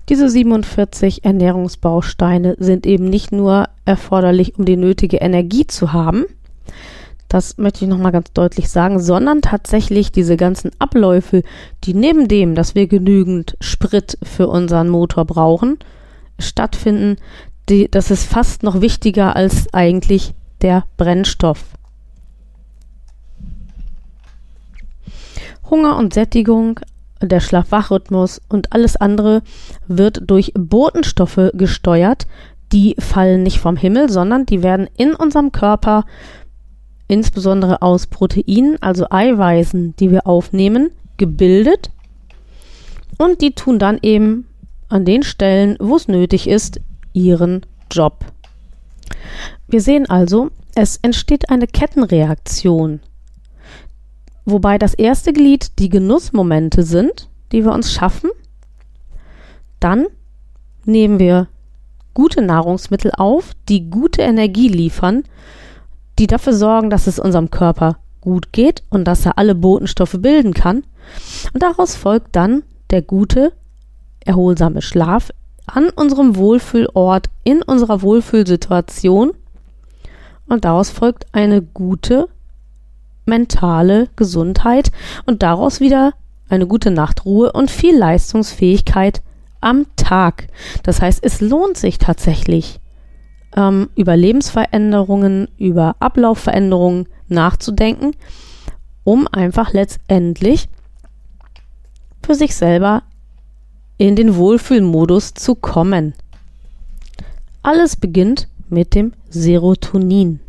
Diese 0.09 0.29
47 0.29 1.25
Ernährungsbausteine 1.25 2.57
sind 2.59 2.87
eben 2.87 3.07
nicht 3.07 3.33
nur 3.33 3.69
erforderlich, 3.85 4.59
um 4.59 4.65
die 4.65 4.77
nötige 4.77 5.17
Energie 5.17 5.67
zu 5.67 5.93
haben, 5.93 6.27
das 7.33 7.57
möchte 7.57 7.87
ich 7.87 7.91
nochmal 7.91 8.13
ganz 8.13 8.31
deutlich 8.35 8.69
sagen, 8.69 9.01
sondern 9.01 9.41
tatsächlich 9.41 10.13
diese 10.13 10.37
ganzen 10.37 10.71
Abläufe, 10.79 11.43
die 11.83 11.95
neben 11.95 12.29
dem, 12.29 12.55
dass 12.55 12.75
wir 12.75 12.87
genügend 12.87 13.57
Sprit 13.59 14.19
für 14.23 14.49
unseren 14.49 14.91
Motor 14.91 15.25
brauchen, 15.25 15.79
stattfinden, 16.39 17.17
die, 17.71 17.91
das 17.91 18.11
ist 18.11 18.27
fast 18.27 18.63
noch 18.63 18.83
wichtiger 18.83 19.35
als 19.35 19.73
eigentlich 19.73 20.35
der 20.63 20.85
Brennstoff. 20.97 21.65
Hunger 25.69 25.97
und 25.97 26.15
Sättigung, 26.15 26.81
der 27.21 27.41
Schlaf-Wach-Rhythmus 27.41 28.41
und 28.49 28.73
alles 28.73 28.97
andere 28.97 29.43
wird 29.87 30.23
durch 30.27 30.53
Botenstoffe 30.55 31.51
gesteuert. 31.55 32.27
Die 32.73 32.97
fallen 32.99 33.43
nicht 33.43 33.59
vom 33.59 33.77
Himmel, 33.77 34.11
sondern 34.11 34.47
die 34.47 34.63
werden 34.63 34.89
in 34.97 35.15
unserem 35.15 35.53
Körper 35.53 36.05
insbesondere 37.09 37.83
aus 37.83 38.07
Proteinen, 38.07 38.81
also 38.81 39.07
Eiweißen, 39.11 39.95
die 39.97 40.11
wir 40.11 40.27
aufnehmen, 40.27 40.91
gebildet. 41.19 41.91
Und 43.19 43.41
die 43.41 43.53
tun 43.55 43.79
dann 43.79 43.99
eben 44.03 44.47
an 44.89 45.05
den 45.05 45.23
Stellen, 45.23 45.77
wo 45.79 45.97
es 45.97 46.09
nötig 46.09 46.49
ist, 46.49 46.81
ihren 47.13 47.67
Job. 47.91 48.25
Wir 49.69 49.81
sehen 49.81 50.09
also, 50.09 50.51
es 50.75 50.99
entsteht 51.03 51.51
eine 51.51 51.67
Kettenreaktion, 51.67 53.01
wobei 54.45 54.79
das 54.79 54.95
erste 54.95 55.33
Glied 55.33 55.79
die 55.79 55.89
Genussmomente 55.89 56.83
sind, 56.83 57.29
die 57.53 57.65
wir 57.65 57.73
uns 57.73 57.93
schaffen. 57.93 58.31
Dann 59.81 60.07
nehmen 60.85 61.19
wir 61.19 61.49
gute 62.15 62.43
Nahrungsmittel 62.43 63.13
auf, 63.17 63.53
die 63.69 63.91
gute 63.91 64.23
Energie 64.23 64.69
liefern, 64.69 65.25
die 66.19 66.27
dafür 66.27 66.53
sorgen, 66.53 66.91
dass 66.91 67.07
es 67.07 67.19
unserem 67.19 67.51
Körper 67.51 67.99
gut 68.21 68.53
geht 68.53 68.83
und 68.91 69.05
dass 69.05 69.27
er 69.27 69.39
alle 69.39 69.55
Botenstoffe 69.55 70.17
bilden 70.21 70.55
kann. 70.55 70.85
Und 71.53 71.63
daraus 71.63 71.97
folgt 71.97 72.37
dann 72.37 72.63
der 72.91 73.03
gute, 73.03 73.53
erholsame 74.21 74.83
Schlaf 74.83 75.33
an 75.67 75.91
unserem 75.91 76.37
Wohlfühlort, 76.37 77.29
in 77.45 77.63
unserer 77.63 78.03
Wohlfühlsituation. 78.03 79.33
Und 80.47 80.65
daraus 80.65 80.91
folgt 80.91 81.27
eine 81.33 81.63
gute 81.63 82.29
mentale 83.25 84.09
Gesundheit 84.17 84.91
und 85.27 85.43
daraus 85.43 85.81
wieder 85.81 86.13
eine 86.49 86.67
gute 86.67 86.91
Nachtruhe 86.91 87.53
und 87.53 87.71
viel 87.71 87.97
Leistungsfähigkeit 87.97 89.23
am 89.61 89.87
Tag. 89.97 90.49
Das 90.83 91.01
heißt, 91.01 91.21
es 91.23 91.41
lohnt 91.41 91.77
sich 91.77 91.99
tatsächlich, 91.99 92.81
ähm, 93.57 93.91
über 93.95 94.17
Lebensveränderungen, 94.17 95.49
über 95.59 95.97
Ablaufveränderungen 96.01 97.09
nachzudenken, 97.29 98.13
um 99.05 99.27
einfach 99.29 99.73
letztendlich 99.73 100.69
für 102.23 102.35
sich 102.35 102.55
selber 102.55 103.03
in 104.03 104.17
den 104.17 104.35
Wohlfühlmodus 104.35 105.33
zu 105.33 105.55
kommen. 105.55 106.15
Alles 107.63 107.95
beginnt 107.95 108.49
mit 108.69 108.97
dem 108.97 109.13
Serotonin. 109.29 110.41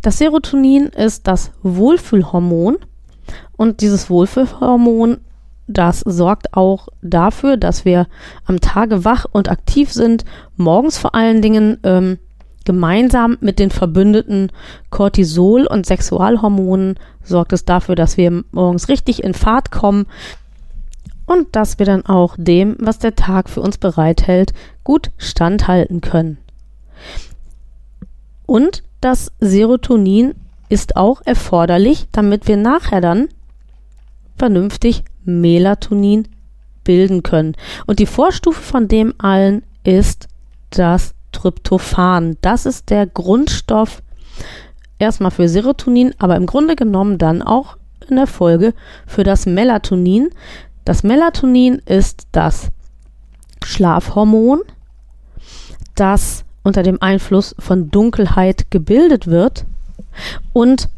Das 0.00 0.18
Serotonin 0.18 0.84
ist 0.86 1.26
das 1.26 1.50
Wohlfühlhormon 1.64 2.76
und 3.56 3.80
dieses 3.80 4.08
Wohlfühlhormon 4.08 5.18
das 5.66 6.00
sorgt 6.00 6.54
auch 6.54 6.86
dafür, 7.02 7.56
dass 7.56 7.84
wir 7.84 8.06
am 8.46 8.60
Tage 8.60 9.04
wach 9.04 9.26
und 9.28 9.50
aktiv 9.50 9.92
sind, 9.92 10.24
morgens 10.56 10.98
vor 10.98 11.16
allen 11.16 11.42
Dingen 11.42 11.78
ähm, 11.82 12.18
gemeinsam 12.64 13.38
mit 13.40 13.58
den 13.58 13.70
verbündeten 13.72 14.52
Cortisol 14.90 15.66
und 15.66 15.84
Sexualhormonen 15.84 16.94
sorgt 17.24 17.52
es 17.52 17.64
dafür, 17.64 17.96
dass 17.96 18.16
wir 18.16 18.44
morgens 18.52 18.88
richtig 18.88 19.24
in 19.24 19.34
Fahrt 19.34 19.72
kommen 19.72 20.06
und 21.28 21.54
dass 21.54 21.78
wir 21.78 21.84
dann 21.84 22.06
auch 22.06 22.36
dem, 22.38 22.74
was 22.80 22.98
der 22.98 23.14
Tag 23.14 23.50
für 23.50 23.60
uns 23.60 23.76
bereithält, 23.76 24.54
gut 24.82 25.10
standhalten 25.18 26.00
können. 26.00 26.38
Und 28.46 28.82
das 29.02 29.30
Serotonin 29.38 30.34
ist 30.70 30.96
auch 30.96 31.20
erforderlich, 31.24 32.08
damit 32.12 32.48
wir 32.48 32.56
nachher 32.56 33.02
dann 33.02 33.28
vernünftig 34.36 35.04
Melatonin 35.24 36.28
bilden 36.82 37.22
können. 37.22 37.54
Und 37.86 37.98
die 37.98 38.06
Vorstufe 38.06 38.62
von 38.62 38.88
dem 38.88 39.12
allen 39.18 39.62
ist 39.84 40.28
das 40.70 41.14
Tryptophan. 41.32 42.38
Das 42.40 42.64
ist 42.64 42.88
der 42.88 43.06
Grundstoff 43.06 44.02
erstmal 44.98 45.30
für 45.30 45.48
Serotonin, 45.48 46.14
aber 46.18 46.36
im 46.36 46.46
Grunde 46.46 46.74
genommen 46.74 47.18
dann 47.18 47.42
auch 47.42 47.76
in 48.08 48.16
der 48.16 48.26
Folge 48.26 48.72
für 49.06 49.24
das 49.24 49.44
Melatonin, 49.44 50.30
Das 50.88 51.02
Melatonin 51.02 51.82
ist 51.84 52.28
das 52.32 52.68
Schlafhormon, 53.62 54.62
das 55.94 56.46
unter 56.62 56.82
dem 56.82 57.02
Einfluss 57.02 57.54
von 57.58 57.90
Dunkelheit 57.90 58.70
gebildet 58.70 59.26
wird. 59.26 59.66
Und 60.54 60.88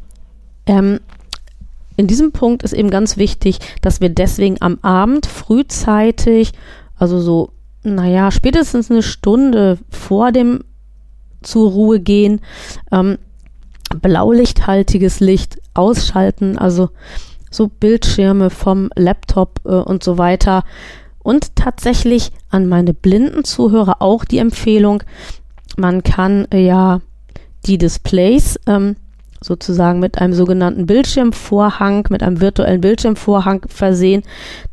ähm, 0.67 1.01
in 1.97 2.07
diesem 2.07 2.31
Punkt 2.31 2.63
ist 2.63 2.73
eben 2.73 2.91
ganz 2.91 3.17
wichtig, 3.17 3.59
dass 3.83 4.01
wir 4.01 4.11
deswegen 4.11 4.59
am 4.61 4.79
Abend 4.83 5.27
frühzeitig, 5.27 6.53
also 6.95 7.21
so, 7.21 7.51
naja, 7.83 8.31
spätestens 8.31 8.93
eine 8.93 9.03
Stunde 9.03 9.77
vor 9.89 10.31
dem 10.31 10.63
zur 11.43 11.69
Ruhe 11.69 11.99
gehen, 11.99 12.43
ähm, 12.93 13.19
blaulichthaltiges 14.01 15.19
Licht 15.19 15.61
ausschalten, 15.75 16.59
also 16.59 16.91
so 17.51 17.69
Bildschirme 17.69 18.51
vom 18.51 18.91
Laptop 18.97 19.61
äh, 19.65 19.71
und 19.71 20.03
so 20.03 20.19
weiter. 20.19 20.65
Und 21.23 21.57
tatsächlich 21.57 22.33
an 22.49 22.67
meine 22.67 22.95
blinden 22.95 23.45
Zuhörer 23.45 24.01
auch 24.01 24.25
die 24.25 24.39
Empfehlung, 24.39 25.03
man 25.77 26.03
kann 26.03 26.47
äh, 26.53 26.65
ja 26.65 27.01
die 27.67 27.79
Displays 27.79 28.59
ähm, 28.67 28.97
sozusagen 29.43 30.01
mit 30.01 30.19
einem 30.19 30.35
sogenannten 30.35 30.87
Bildschirmvorhang, 30.87 32.07
mit 32.11 32.23
einem 32.23 32.41
virtuellen 32.41 32.81
Bildschirmvorhang 32.81 33.67
versehen, 33.69 34.23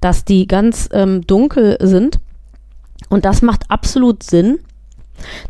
dass 0.02 0.26
die 0.26 0.48
ganz 0.48 0.90
ähm, 0.92 1.26
dunkel 1.26 1.78
sind. 1.82 2.20
Und 3.10 3.26
das 3.26 3.42
macht 3.42 3.70
absolut 3.70 4.24
Sinn, 4.24 4.60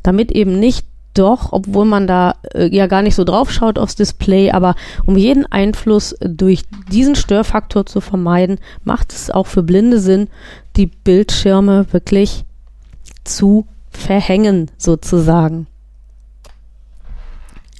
damit 0.04 0.32
eben 0.32 0.60
nicht 0.60 0.86
doch, 1.18 1.52
obwohl 1.52 1.86
man 1.86 2.08
da 2.08 2.36
äh, 2.54 2.68
ja 2.76 2.88
gar 2.88 3.02
nicht 3.02 3.16
so 3.16 3.24
drauf 3.24 3.52
schaut 3.52 3.80
aufs 3.80 3.96
Display, 3.96 4.52
aber 4.52 4.76
um 5.06 5.18
jeden 5.18 5.46
Einfluss 5.46 6.16
durch 6.20 6.64
diesen 6.92 7.16
Störfaktor 7.16 7.86
zu 7.86 8.02
vermeiden, 8.02 8.60
macht 8.84 9.14
es 9.14 9.30
auch 9.30 9.48
für 9.48 9.64
Blinde 9.64 10.00
Sinn, 10.00 10.28
die 10.76 10.88
Bildschirme 10.88 11.86
wirklich 11.92 12.46
zu 13.24 13.66
verhängen 13.90 14.70
sozusagen. 14.78 15.68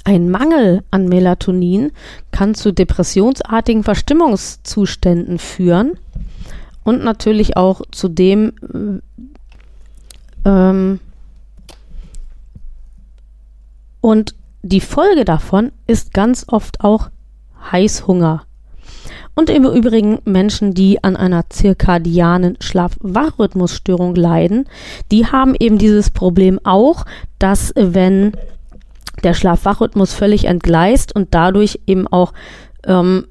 Ein 0.04 0.30
Mangel 0.30 0.84
an 0.90 1.10
Melatonin 1.10 1.92
kann 2.32 2.56
zu 2.56 2.72
depressionsartigen 2.72 3.84
Verstimmungszuständen 3.84 5.38
führen 5.38 6.00
und 6.86 7.04
natürlich 7.04 7.58
auch 7.58 7.82
zu 7.92 8.08
dem, 8.08 8.54
äh, 10.46 10.50
ähm, 10.50 11.02
und 14.02 14.36
die 14.62 14.82
Folge 14.82 15.26
davon 15.26 15.72
ist 15.86 16.14
ganz 16.14 16.46
oft 16.48 16.82
auch 16.82 17.10
Heißhunger. 17.72 18.44
Und 19.36 19.50
im 19.50 19.66
Übrigen 19.66 20.20
Menschen, 20.26 20.74
die 20.74 21.04
an 21.04 21.16
einer 21.16 21.50
zirkadianen 21.50 22.58
Schlaf-Wach-Rhythmusstörung 22.60 24.16
leiden, 24.16 24.68
die 25.12 25.28
haben 25.28 25.54
eben 25.60 25.78
dieses 25.78 26.10
Problem 26.10 26.60
auch, 26.64 27.06
dass 27.38 27.72
wenn 27.76 28.32
der 29.24 29.34
Schlaf-Wach-Rhythmus 29.34 30.14
völlig 30.14 30.46
entgleist 30.46 31.16
und 31.16 31.36
dadurch 31.36 31.80
eben 31.86 32.08
auch 32.08 32.34
ähm, 32.86 33.28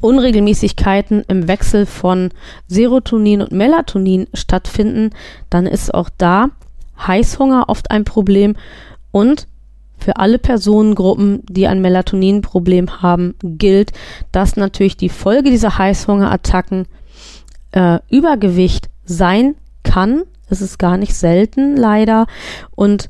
Unregelmäßigkeiten 0.00 1.24
im 1.28 1.48
Wechsel 1.48 1.86
von 1.86 2.30
Serotonin 2.66 3.40
und 3.40 3.52
Melatonin 3.52 4.26
stattfinden, 4.34 5.10
dann 5.48 5.66
ist 5.66 5.94
auch 5.94 6.10
da 6.18 6.50
Heißhunger 6.98 7.68
oft 7.68 7.90
ein 7.90 8.04
Problem 8.04 8.56
und 9.10 9.46
für 10.04 10.16
alle 10.16 10.38
Personengruppen, 10.38 11.42
die 11.48 11.66
ein 11.66 11.80
Melatoninproblem 11.80 13.00
haben, 13.00 13.34
gilt, 13.42 13.92
dass 14.32 14.56
natürlich 14.56 14.98
die 14.98 15.08
Folge 15.08 15.50
dieser 15.50 15.78
Heißhungerattacken 15.78 16.86
äh, 17.72 18.00
Übergewicht 18.10 18.90
sein 19.06 19.54
kann. 19.82 20.24
Es 20.50 20.60
ist 20.60 20.78
gar 20.78 20.98
nicht 20.98 21.14
selten, 21.14 21.74
leider. 21.74 22.26
Und 22.76 23.08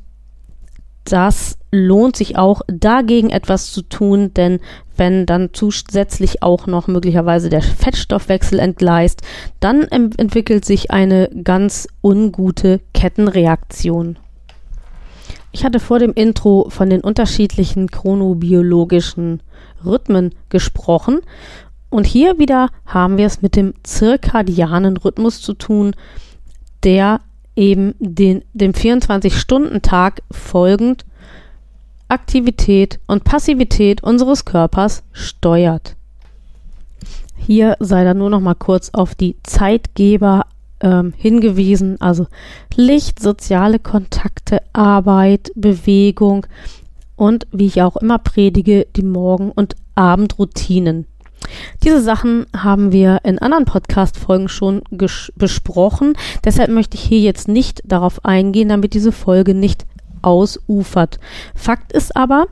das 1.02 1.58
lohnt 1.73 2.14
sich 2.16 2.38
auch 2.38 2.62
dagegen 2.69 3.30
etwas 3.30 3.73
zu 3.73 3.82
tun, 3.82 4.32
denn 4.32 4.60
wenn 4.97 5.26
dann 5.26 5.50
zusätzlich 5.52 6.45
auch 6.45 6.69
noch 6.69 6.86
möglicherweise 6.86 7.49
der 7.50 7.62
Fettstoffwechsel 7.62 8.60
entgleist, 8.60 9.23
dann 9.58 9.82
entwickelt 9.82 10.64
sich 10.64 10.92
eine 10.92 11.28
ganz 11.42 11.88
ungute 12.02 12.80
Kettenreaktion. 12.95 14.19
Ich 15.54 15.64
hatte 15.64 15.78
vor 15.78 16.00
dem 16.00 16.12
Intro 16.14 16.67
von 16.69 16.90
den 16.90 17.00
unterschiedlichen 17.00 17.88
chronobiologischen 17.88 19.40
Rhythmen 19.86 20.34
gesprochen 20.49 21.21
und 21.90 22.08
hier 22.08 22.40
wieder 22.40 22.71
haben 22.86 23.19
wir 23.19 23.26
es 23.26 23.40
mit 23.40 23.54
dem 23.54 23.73
zirkadianen 23.84 24.97
Rhythmus 24.97 25.40
zu 25.40 25.54
tun, 25.54 25.95
der 26.82 27.21
eben 27.54 27.95
den, 28.00 28.43
dem 28.52 28.73
24-Stunden-Tag 28.73 30.23
folgend 30.32 31.04
Aktivität 32.08 32.99
und 33.06 33.23
Passivität 33.23 34.02
unseres 34.02 34.45
Körpers 34.45 35.04
steuert. 35.12 35.95
Hier 37.36 37.76
sei 37.78 38.02
dann 38.02 38.19
nur 38.19 38.30
noch 38.30 38.40
mal 38.40 38.56
kurz 38.56 38.90
auf 38.93 39.14
die 39.14 39.36
Zeitgeber 39.45 40.47
ähm, 40.80 41.13
hingewiesen, 41.17 42.00
also 42.00 42.26
Licht, 42.75 43.21
soziale 43.21 43.78
Kontakte, 43.78 44.60
Arbeit, 44.73 45.50
Bewegung 45.54 46.47
und 47.17 47.47
wie 47.52 47.67
ich 47.67 47.82
auch 47.82 47.97
immer 47.97 48.19
predige, 48.19 48.87
die 48.97 49.02
Morgen- 49.02 49.52
und 49.52 49.76
Abendroutinen. 49.95 51.06
Diese 51.82 52.00
Sachen 52.00 52.47
haben 52.56 52.91
wir 52.93 53.21
in 53.25 53.39
anderen 53.39 53.67
Podcast-Folgen 53.67 54.49
schon 54.49 54.82
besprochen. 55.37 56.15
Deshalb 56.45 56.71
möchte 56.71 56.97
ich 56.97 57.02
hier 57.02 57.21
jetzt 57.21 57.49
nicht 57.49 57.82
darauf 57.84 58.25
eingehen, 58.25 58.71
damit 58.71 58.95
diese 58.95 59.13
Folge 59.13 59.54
nicht 59.54 59.84
ausufert. 60.23 61.19
Fakt 61.54 61.93
ist 61.93 62.17
aber, 62.17 62.47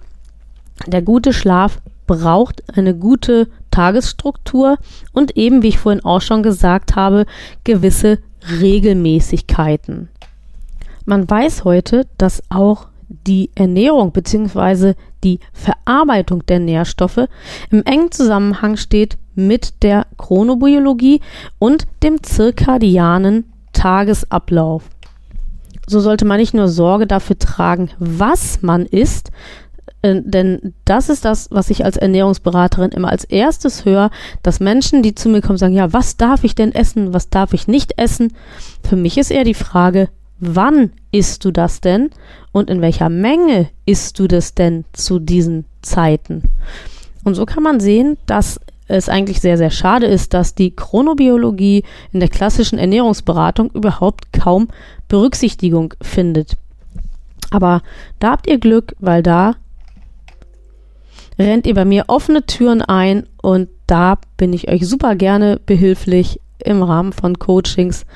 der 0.87 1.03
gute 1.03 1.33
Schlaf 1.33 1.81
braucht 2.07 2.63
eine 2.77 2.95
gute 2.95 3.49
Tagesstruktur 3.73 4.77
und 5.13 5.37
eben, 5.37 5.63
wie 5.63 5.69
ich 5.69 5.79
vorhin 5.79 6.05
auch 6.05 6.21
schon 6.21 6.45
gesagt 6.45 6.95
habe, 6.95 7.27
gewisse 7.65 8.21
Regelmäßigkeiten. 8.61 10.09
Man 11.05 11.29
weiß 11.29 11.65
heute, 11.65 12.07
dass 12.19 12.43
auch 12.49 12.87
die 13.09 13.51
Ernährung 13.55 14.13
bzw. 14.13 14.95
die 15.25 15.41
Verarbeitung 15.53 16.47
der 16.47 16.61
Nährstoffe 16.61 17.29
im 17.71 17.83
engen 17.85 18.11
Zusammenhang 18.11 18.77
steht 18.77 19.19
mit 19.35 19.83
der 19.83 20.07
Chronobiologie 20.17 21.21
und 21.59 21.87
dem 22.03 22.23
zirkadianen 22.23 23.53
Tagesablauf. 23.73 24.85
So 25.87 26.01
sollte 26.01 26.25
man 26.25 26.39
nicht 26.39 26.55
nur 26.55 26.69
Sorge 26.69 27.07
dafür 27.07 27.39
tragen, 27.39 27.91
was 27.99 28.63
man 28.63 28.87
isst, 28.87 29.33
denn 30.03 30.75
das 30.85 31.09
ist 31.09 31.25
das, 31.25 31.49
was 31.51 31.71
ich 31.71 31.85
als 31.85 31.97
Ernährungsberaterin 31.97 32.91
immer 32.91 33.09
als 33.09 33.25
erstes 33.25 33.85
höre, 33.85 34.11
dass 34.43 34.61
Menschen, 34.61 35.03
die 35.03 35.15
zu 35.15 35.29
mir 35.29 35.41
kommen, 35.41 35.59
sagen, 35.59 35.75
ja, 35.75 35.93
was 35.93 36.17
darf 36.17 36.43
ich 36.45 36.55
denn 36.55 36.75
essen, 36.75 37.15
was 37.15 37.31
darf 37.31 37.53
ich 37.53 37.69
nicht 37.69 37.99
essen? 37.99 38.33
Für 38.83 38.97
mich 38.97 39.17
ist 39.17 39.31
eher 39.31 39.45
die 39.45 39.55
Frage, 39.55 40.09
wann 40.41 40.91
isst 41.13 41.45
du 41.45 41.53
das 41.53 41.81
denn 41.81 42.11
und 42.51 42.69
in 42.69 42.81
welcher 42.81 43.09
Menge 43.09 43.69
isst 43.87 44.19
du 44.19 44.27
das 44.27 44.55
denn 44.55 44.85
zu 44.93 45.21
diesen 45.21 45.67
Zeiten? 45.83 46.43
Und 47.23 47.37
so 47.37 47.47
kann 47.47 47.63
man 47.63 47.79
sehen, 47.79 48.19
dass 48.27 48.59
es 48.89 49.09
eigentlich 49.09 49.41
sehr, 49.41 49.57
sehr 49.57 49.71
schade 49.71 50.07
ist, 50.07 50.35
dass 50.35 50.57
die 50.57 50.75
Chronobiologie 50.75 51.85
in 52.13 52.19
der 52.19 52.29
klassischen 52.29 52.79
Ernährungsberatung 52.79 53.71
überhaupt 53.71 54.33
kaum 54.33 54.67
Berücksichtigung 55.09 55.95
findet. 56.03 56.57
Aber 57.51 57.83
da 58.19 58.33
habt 58.33 58.49
ihr 58.49 58.59
Glück, 58.59 58.97
weil 58.99 59.23
da 59.23 59.55
rennt 61.39 61.67
ihr 61.67 61.75
bei 61.75 61.85
mir 61.85 62.05
offene 62.09 62.45
Türen 62.47 62.83
ein 62.83 63.27
und 63.41 63.69
da 63.87 64.19
bin 64.37 64.53
ich 64.53 64.69
euch 64.69 64.87
super 64.87 65.17
gerne 65.17 65.61
behilflich 65.65 66.41
im 66.59 66.83
Rahmen 66.83 67.13
von 67.13 67.39
Coachings 67.39 68.07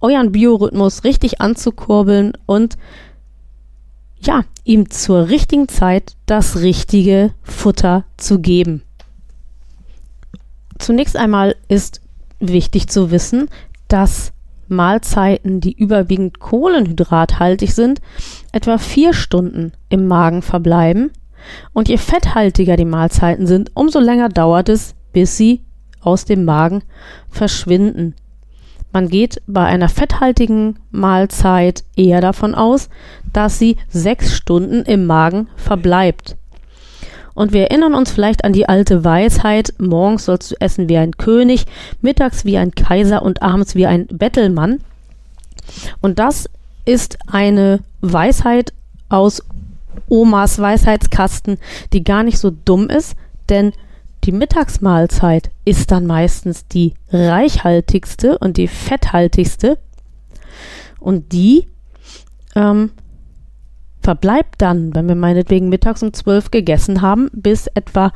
euren 0.00 0.32
Biorhythmus 0.32 1.04
richtig 1.04 1.40
anzukurbeln 1.40 2.32
und 2.46 2.76
ja, 4.20 4.44
ihm 4.64 4.90
zur 4.90 5.28
richtigen 5.28 5.68
Zeit 5.68 6.16
das 6.26 6.60
richtige 6.60 7.32
Futter 7.42 8.04
zu 8.16 8.40
geben. 8.40 8.82
Zunächst 10.78 11.16
einmal 11.16 11.56
ist 11.68 12.00
wichtig 12.38 12.88
zu 12.88 13.10
wissen, 13.10 13.48
dass 13.88 14.32
Mahlzeiten, 14.68 15.60
die 15.60 15.72
überwiegend 15.72 16.40
kohlenhydrathaltig 16.40 17.74
sind, 17.74 18.00
etwa 18.52 18.78
vier 18.78 19.12
Stunden 19.12 19.72
im 19.88 20.06
Magen 20.06 20.42
verbleiben. 20.42 21.10
Und 21.72 21.88
je 21.88 21.96
fetthaltiger 21.96 22.76
die 22.76 22.84
Mahlzeiten 22.84 23.46
sind, 23.46 23.70
umso 23.74 24.00
länger 24.00 24.28
dauert 24.28 24.68
es, 24.68 24.94
bis 25.12 25.36
sie 25.36 25.62
aus 26.00 26.24
dem 26.24 26.44
Magen 26.44 26.82
verschwinden. 27.30 28.14
Man 28.92 29.08
geht 29.08 29.40
bei 29.46 29.64
einer 29.64 29.88
fetthaltigen 29.88 30.78
Mahlzeit 30.90 31.84
eher 31.96 32.20
davon 32.20 32.54
aus, 32.54 32.90
dass 33.32 33.58
sie 33.58 33.78
sechs 33.88 34.34
Stunden 34.34 34.82
im 34.82 35.06
Magen 35.06 35.48
verbleibt. 35.56 36.36
Und 37.34 37.54
wir 37.54 37.62
erinnern 37.62 37.94
uns 37.94 38.10
vielleicht 38.10 38.44
an 38.44 38.52
die 38.52 38.68
alte 38.68 39.04
Weisheit, 39.04 39.72
morgens 39.78 40.26
sollst 40.26 40.50
du 40.50 40.56
essen 40.60 40.90
wie 40.90 40.98
ein 40.98 41.16
König, 41.16 41.64
mittags 42.02 42.44
wie 42.44 42.58
ein 42.58 42.72
Kaiser 42.72 43.22
und 43.22 43.40
abends 43.40 43.74
wie 43.74 43.86
ein 43.86 44.06
Bettelmann. 44.08 44.80
Und 46.02 46.18
das 46.18 46.50
ist 46.84 47.18
eine 47.26 47.80
Weisheit 48.02 48.74
aus 49.08 49.42
Omas 50.08 50.58
Weisheitskasten, 50.58 51.58
die 51.92 52.04
gar 52.04 52.22
nicht 52.22 52.38
so 52.38 52.50
dumm 52.50 52.88
ist, 52.88 53.16
denn 53.48 53.72
die 54.24 54.32
Mittagsmahlzeit 54.32 55.50
ist 55.64 55.90
dann 55.90 56.06
meistens 56.06 56.66
die 56.68 56.94
reichhaltigste 57.10 58.38
und 58.38 58.56
die 58.56 58.68
fetthaltigste. 58.68 59.78
Und 61.00 61.32
die 61.32 61.66
ähm, 62.54 62.92
verbleibt 64.00 64.62
dann, 64.62 64.94
wenn 64.94 65.08
wir 65.08 65.16
meinetwegen 65.16 65.68
mittags 65.68 66.02
um 66.02 66.12
12 66.12 66.50
gegessen 66.50 67.02
haben, 67.02 67.30
bis 67.32 67.66
etwa 67.68 68.12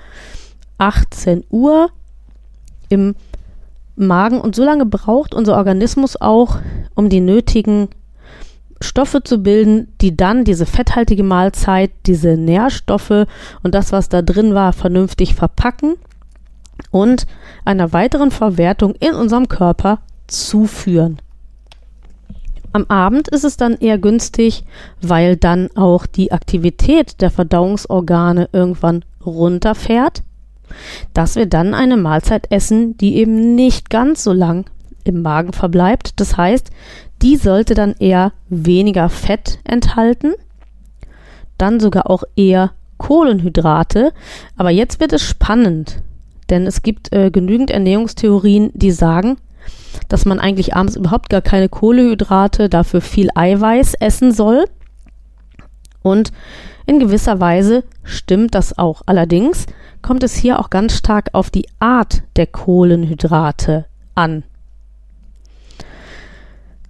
18 0.78 1.44
Uhr 1.50 1.90
im 2.88 3.14
Magen. 3.96 4.40
Und 4.40 4.54
so 4.54 4.64
lange 4.64 4.86
braucht 4.86 5.34
unser 5.34 5.56
Organismus 5.56 6.20
auch, 6.20 6.58
um 6.94 7.08
die 7.08 7.20
nötigen 7.20 7.88
Stoffe 8.80 9.22
zu 9.22 9.38
bilden, 9.38 9.92
die 10.00 10.16
dann 10.16 10.44
diese 10.44 10.66
fetthaltige 10.66 11.22
Mahlzeit, 11.22 11.90
diese 12.06 12.36
Nährstoffe 12.36 13.26
und 13.62 13.74
das, 13.74 13.92
was 13.92 14.08
da 14.08 14.22
drin 14.22 14.54
war, 14.54 14.72
vernünftig 14.72 15.34
verpacken 15.34 15.94
und 16.90 17.26
einer 17.64 17.92
weiteren 17.92 18.30
Verwertung 18.30 18.94
in 18.96 19.14
unserem 19.14 19.48
Körper 19.48 20.00
zuführen. 20.26 21.18
Am 22.72 22.84
Abend 22.88 23.28
ist 23.28 23.44
es 23.44 23.56
dann 23.56 23.78
eher 23.78 23.96
günstig, 23.96 24.64
weil 25.00 25.36
dann 25.36 25.70
auch 25.76 26.04
die 26.04 26.32
Aktivität 26.32 27.22
der 27.22 27.30
Verdauungsorgane 27.30 28.50
irgendwann 28.52 29.02
runterfährt, 29.24 30.22
dass 31.14 31.36
wir 31.36 31.46
dann 31.46 31.72
eine 31.72 31.96
Mahlzeit 31.96 32.50
essen, 32.52 32.98
die 32.98 33.16
eben 33.16 33.54
nicht 33.54 33.88
ganz 33.88 34.22
so 34.22 34.32
lang 34.34 34.66
im 35.06 35.22
Magen 35.22 35.52
verbleibt. 35.52 36.20
Das 36.20 36.36
heißt, 36.36 36.70
die 37.22 37.36
sollte 37.36 37.74
dann 37.74 37.94
eher 37.98 38.32
weniger 38.48 39.08
Fett 39.08 39.58
enthalten, 39.64 40.34
dann 41.58 41.80
sogar 41.80 42.10
auch 42.10 42.24
eher 42.36 42.72
Kohlenhydrate. 42.98 44.12
Aber 44.56 44.70
jetzt 44.70 45.00
wird 45.00 45.12
es 45.12 45.22
spannend, 45.22 46.02
denn 46.50 46.66
es 46.66 46.82
gibt 46.82 47.12
äh, 47.12 47.30
genügend 47.30 47.70
Ernährungstheorien, 47.70 48.70
die 48.74 48.90
sagen, 48.90 49.38
dass 50.08 50.24
man 50.24 50.38
eigentlich 50.38 50.76
abends 50.76 50.96
überhaupt 50.96 51.30
gar 51.30 51.42
keine 51.42 51.68
Kohlehydrate, 51.68 52.68
dafür 52.68 53.00
viel 53.00 53.30
Eiweiß 53.34 53.94
essen 53.94 54.32
soll. 54.32 54.66
Und 56.02 56.32
in 56.86 57.00
gewisser 57.00 57.40
Weise 57.40 57.82
stimmt 58.04 58.54
das 58.54 58.78
auch. 58.78 59.02
Allerdings 59.06 59.66
kommt 60.02 60.22
es 60.22 60.36
hier 60.36 60.60
auch 60.60 60.70
ganz 60.70 60.96
stark 60.96 61.30
auf 61.32 61.50
die 61.50 61.66
Art 61.80 62.22
der 62.36 62.46
Kohlenhydrate 62.46 63.86
an. 64.14 64.44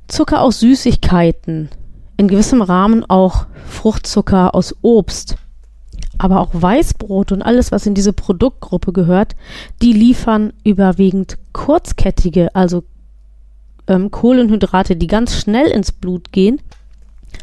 Zucker 0.09 0.41
aus 0.41 0.61
Süßigkeiten, 0.61 1.69
in 2.17 2.29
gewissem 2.29 2.63
Rahmen 2.63 3.05
auch 3.05 3.47
Fruchtzucker 3.67 4.55
aus 4.55 4.75
Obst, 4.83 5.37
aber 6.19 6.41
auch 6.41 6.51
Weißbrot 6.53 7.33
und 7.33 7.43
alles, 7.43 7.73
was 7.73 7.87
in 7.87 7.95
diese 7.95 8.13
Produktgruppe 8.13 8.93
gehört, 8.93 9.37
die 9.83 9.93
liefern 9.93 10.53
überwiegend 10.65 11.39
kurzkettige, 11.53 12.55
also 12.55 12.85
ähm, 13.87 14.11
Kohlenhydrate, 14.11 14.97
die 14.97 15.07
ganz 15.07 15.37
schnell 15.37 15.69
ins 15.69 15.93
Blut 15.93 16.33
gehen. 16.33 16.61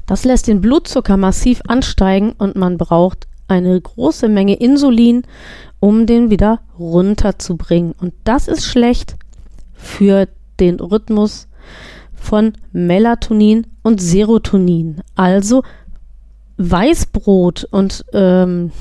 Das 0.05 0.23
lässt 0.23 0.47
den 0.47 0.61
Blutzucker 0.61 1.17
massiv 1.17 1.61
ansteigen 1.67 2.31
und 2.31 2.55
man 2.55 2.77
braucht 2.77 3.27
eine 3.47 3.79
große 3.79 4.29
Menge 4.29 4.55
Insulin, 4.55 5.23
um 5.79 6.05
den 6.05 6.29
wieder 6.29 6.61
runterzubringen. 6.79 7.93
Und 7.99 8.13
das 8.23 8.47
ist 8.47 8.65
schlecht 8.65 9.17
für 9.73 10.27
den 10.59 10.79
Rhythmus 10.79 11.47
von 12.23 12.53
Melatonin 12.71 13.67
und 13.83 14.01
Serotonin. 14.01 15.01
Also 15.13 15.63
Weißbrot 16.57 17.65
und 17.65 18.05
ähm, 18.13 18.71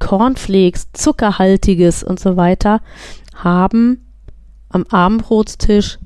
Cornflakes, 0.00 0.88
zuckerhaltiges 0.92 2.02
und 2.02 2.18
so 2.18 2.36
weiter 2.36 2.80
haben 3.34 4.04
am 4.68 4.84
Abendbrotstisch 4.90 5.98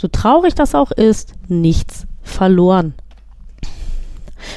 so 0.00 0.08
traurig 0.08 0.54
das 0.54 0.74
auch 0.74 0.90
ist, 0.92 1.34
nichts 1.48 2.06
verloren. 2.22 2.94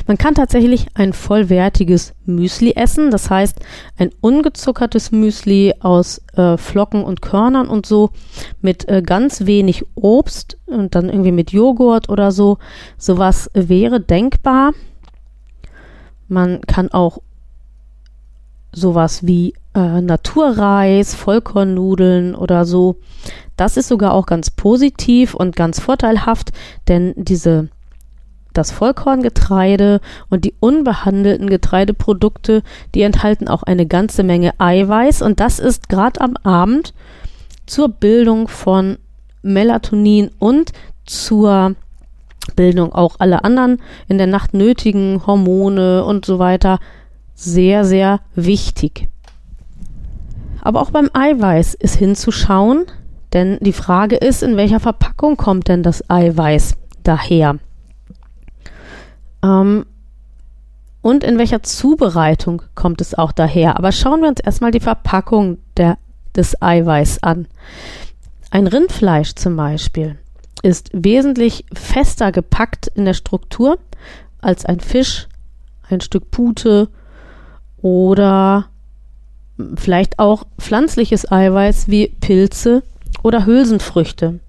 Man 0.08 0.18
kann 0.18 0.36
tatsächlich 0.36 0.88
ein 0.94 1.14
vollwertiges 1.14 2.14
Müsli 2.26 2.74
essen, 2.76 3.12
das 3.12 3.30
heißt 3.30 3.60
ein 3.98 4.10
ungezuckertes 4.22 5.12
Müsli 5.12 5.74
aus 5.80 6.22
äh, 6.36 6.58
Flocken 6.58 7.04
und 7.04 7.22
Körnern 7.22 7.68
und 7.68 7.86
so 7.86 8.12
mit 8.62 8.88
äh, 8.88 9.02
ganz 9.02 9.46
wenig 9.46 9.86
Obst 9.96 10.58
und 10.66 10.96
dann 10.96 11.10
irgendwie 11.10 11.32
mit 11.32 11.52
Joghurt 11.52 12.10
oder 12.10 12.32
so. 12.32 12.58
Sowas 12.98 13.50
wäre 13.54 14.00
denkbar. 14.00 14.74
Man 16.28 16.62
kann 16.62 16.92
auch 16.92 17.20
sowas 18.74 19.26
wie 19.26 19.54
äh, 19.74 20.02
Naturreis, 20.02 21.16
Vollkornnudeln 21.16 22.36
oder 22.36 22.66
so 22.66 22.98
das 23.58 23.76
ist 23.76 23.88
sogar 23.90 24.14
auch 24.14 24.28
ganz 24.28 24.52
positiv 24.52 25.34
und 25.34 25.56
ganz 25.56 25.80
vorteilhaft, 25.80 26.52
denn 26.88 27.14
diese 27.18 27.70
das 28.58 28.72
Vollkorngetreide 28.72 30.02
und 30.30 30.46
die 30.46 30.54
unbehandelten 30.60 31.50
Getreideprodukte, 31.50 32.64
die 32.96 33.02
enthalten 33.02 33.48
auch 33.48 33.64
eine 33.64 33.86
ganze 33.86 34.24
Menge 34.24 34.54
Eiweiß 34.60 35.22
und 35.22 35.40
das 35.40 35.60
ist 35.60 35.90
gerade 35.90 36.22
am 36.22 36.36
Abend 36.44 36.94
zur 37.66 37.90
Bildung 37.90 38.48
von 38.48 38.98
Melatonin 39.42 40.32
und 40.40 40.72
zur 41.06 41.76
Bildung 42.56 42.94
auch 42.94 43.20
aller 43.20 43.46
anderen 43.46 43.82
in 44.08 44.18
der 44.18 44.28
Nacht 44.28 44.54
nötigen 44.54 45.26
Hormone 45.26 46.04
und 46.04 46.26
so 46.26 46.40
weiter 46.40 46.80
sehr, 47.36 47.86
sehr 47.86 48.22
wichtig. 48.36 49.08
Aber 50.62 50.82
auch 50.82 50.92
beim 50.92 51.10
Eiweiß 51.14 51.76
ist 51.76 51.96
hinzuschauen, 51.96 52.86
denn 53.34 53.58
die 53.62 53.74
Frage 53.74 54.16
ist, 54.16 54.44
in 54.44 54.58
welcher 54.58 54.80
Verpackung 54.80 55.38
kommt 55.38 55.68
denn 55.68 55.84
das 55.84 56.10
Eiweiß 56.10 56.76
daher? 57.04 57.60
Ähm, 59.44 59.86
und 61.02 61.24
in 61.24 61.38
welcher 61.38 61.64
Zubereitung 61.64 62.64
kommt 62.76 63.02
es 63.02 63.14
auch 63.14 63.32
daher? 63.32 63.78
Aber 63.78 63.92
schauen 63.92 64.22
wir 64.22 64.28
uns 64.28 64.40
erstmal 64.40 64.72
die 64.72 64.80
Verpackung 64.80 65.60
der, 65.78 65.98
des 66.36 66.62
Eiweiß 66.62 67.24
an. 67.24 67.48
Ein 68.50 68.68
Rindfleisch 68.68 69.36
zum 69.36 69.56
Beispiel 69.56 70.18
ist 70.64 70.90
wesentlich 70.92 71.66
fester 71.74 72.32
gepackt 72.32 72.88
in 72.88 73.06
der 73.06 73.14
Struktur 73.14 73.80
als 74.42 74.66
ein 74.66 74.80
Fisch, 74.80 75.28
ein 75.90 76.02
Stück 76.02 76.32
Pute 76.32 76.90
oder 77.82 78.68
vielleicht 79.76 80.20
auch 80.20 80.46
pflanzliches 80.60 81.32
Eiweiß 81.32 81.88
wie 81.88 82.08
Pilze 82.08 82.84
oder 83.24 83.46
Hülsenfrüchte. 83.46 84.40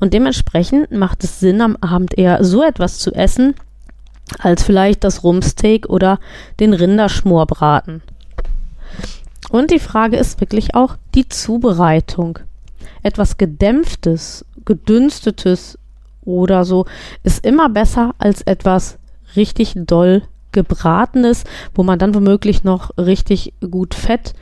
Und 0.00 0.14
dementsprechend 0.14 0.90
macht 0.90 1.24
es 1.24 1.40
Sinn, 1.40 1.60
am 1.60 1.76
Abend 1.76 2.16
eher 2.16 2.44
so 2.44 2.62
etwas 2.62 2.98
zu 2.98 3.12
essen, 3.12 3.54
als 4.38 4.62
vielleicht 4.62 5.04
das 5.04 5.22
Rumpsteak 5.22 5.88
oder 5.88 6.18
den 6.60 6.72
Rinderschmorbraten. 6.72 8.02
Und 9.50 9.70
die 9.70 9.78
Frage 9.78 10.16
ist 10.16 10.40
wirklich 10.40 10.74
auch 10.74 10.96
die 11.14 11.28
Zubereitung. 11.28 12.38
Etwas 13.02 13.36
Gedämpftes, 13.36 14.44
Gedünstetes 14.64 15.78
oder 16.24 16.64
so 16.64 16.86
ist 17.22 17.46
immer 17.46 17.68
besser 17.68 18.14
als 18.18 18.42
etwas 18.42 18.98
richtig 19.36 19.74
doll 19.76 20.22
gebratenes, 20.52 21.44
wo 21.74 21.82
man 21.82 21.98
dann 21.98 22.14
womöglich 22.14 22.64
noch 22.64 22.90
richtig 22.98 23.52
gut 23.70 23.94
Fett 23.94 24.34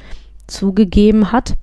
zugegeben 0.46 1.32
hat. 1.32 1.54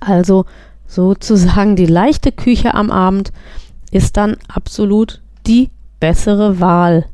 Also 0.00 0.44
sozusagen 0.86 1.74
die 1.74 1.86
leichte 1.86 2.30
Küche 2.30 2.74
am 2.74 2.90
Abend 2.90 3.32
ist 3.90 4.16
dann 4.16 4.36
absolut 4.48 5.20
die 5.46 5.70
bessere 5.98 6.60
Wahl. 6.60 7.06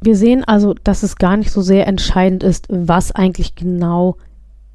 Wir 0.00 0.16
sehen 0.16 0.44
also, 0.44 0.74
dass 0.74 1.02
es 1.02 1.16
gar 1.16 1.36
nicht 1.36 1.50
so 1.50 1.60
sehr 1.60 1.86
entscheidend 1.86 2.42
ist, 2.42 2.66
was 2.70 3.12
eigentlich 3.12 3.54
genau 3.54 4.16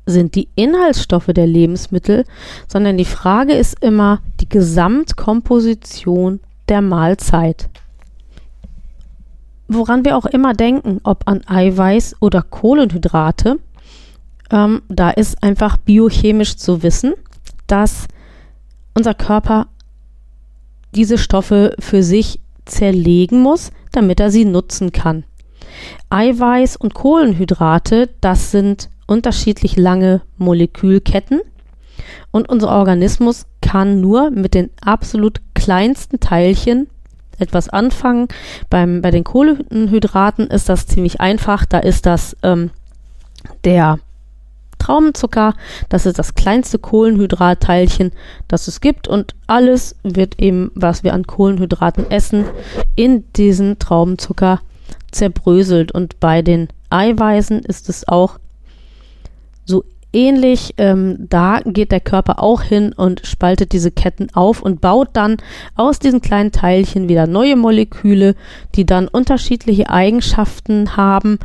sind 0.05 0.35
die 0.35 0.49
Inhaltsstoffe 0.55 1.31
der 1.33 1.47
Lebensmittel, 1.47 2.25
sondern 2.67 2.97
die 2.97 3.05
Frage 3.05 3.53
ist 3.53 3.83
immer 3.83 4.21
die 4.39 4.47
Gesamtkomposition 4.47 6.39
der 6.69 6.81
Mahlzeit. 6.81 7.69
Woran 9.67 10.05
wir 10.05 10.15
auch 10.15 10.27
immer 10.27 10.53
denken, 10.53 10.99
ob 11.03 11.27
an 11.27 11.41
Eiweiß 11.47 12.17
oder 12.19 12.43
Kohlenhydrate, 12.43 13.57
ähm, 14.51 14.83
da 14.89 15.09
ist 15.09 15.41
einfach 15.41 15.77
biochemisch 15.77 16.57
zu 16.57 16.83
wissen, 16.83 17.13
dass 17.65 18.07
unser 18.93 19.15
Körper 19.15 19.67
diese 20.93 21.17
Stoffe 21.17 21.75
für 21.79 22.03
sich 22.03 22.39
zerlegen 22.65 23.41
muss, 23.41 23.71
damit 23.91 24.19
er 24.19 24.31
sie 24.31 24.45
nutzen 24.45 24.91
kann. 24.91 25.23
Eiweiß 26.09 26.77
und 26.77 26.93
Kohlenhydrate, 26.93 28.09
das 28.21 28.51
sind 28.51 28.89
unterschiedlich 29.07 29.77
lange 29.77 30.21
Molekülketten 30.37 31.41
und 32.31 32.49
unser 32.49 32.69
Organismus 32.69 33.45
kann 33.61 34.01
nur 34.01 34.31
mit 34.31 34.53
den 34.53 34.69
absolut 34.81 35.41
kleinsten 35.53 36.19
Teilchen 36.19 36.87
etwas 37.39 37.69
anfangen. 37.69 38.27
Beim, 38.69 39.01
bei 39.01 39.11
den 39.11 39.23
Kohlenhydraten 39.23 40.47
ist 40.47 40.69
das 40.69 40.87
ziemlich 40.87 41.19
einfach. 41.19 41.65
Da 41.65 41.79
ist 41.79 42.05
das 42.05 42.35
ähm, 42.43 42.71
der 43.63 43.99
Traubenzucker. 44.85 45.55
Das 45.89 46.05
ist 46.05 46.19
das 46.19 46.35
kleinste 46.35 46.77
Kohlenhydratteilchen, 46.77 48.11
das 48.47 48.67
es 48.67 48.81
gibt. 48.81 49.07
Und 49.07 49.35
alles 49.47 49.95
wird 50.03 50.39
eben, 50.39 50.71
was 50.75 51.03
wir 51.03 51.13
an 51.13 51.25
Kohlenhydraten 51.25 52.11
essen, 52.11 52.45
in 52.95 53.23
diesen 53.33 53.79
Traubenzucker 53.79 54.61
zerbröselt. 55.11 55.91
Und 55.91 56.19
bei 56.19 56.43
den 56.43 56.67
Eiweißen 56.91 57.59
ist 57.61 57.89
es 57.89 58.07
auch 58.07 58.37
so 59.65 59.83
ähnlich. 60.13 60.75
Ähm, 60.77 61.25
da 61.29 61.61
geht 61.65 61.91
der 61.91 61.99
Körper 61.99 62.39
auch 62.39 62.61
hin 62.61 62.93
und 62.93 63.25
spaltet 63.25 63.71
diese 63.71 63.89
Ketten 63.89 64.27
auf 64.35 64.61
und 64.61 64.81
baut 64.81 65.09
dann 65.13 65.37
aus 65.73 65.97
diesen 65.97 66.21
kleinen 66.21 66.51
Teilchen 66.51 67.09
wieder 67.09 67.25
neue 67.25 67.55
Moleküle, 67.55 68.35
die 68.75 68.85
dann 68.85 69.07
unterschiedliche 69.07 69.89
Eigenschaften 69.89 70.95
haben 70.95 71.39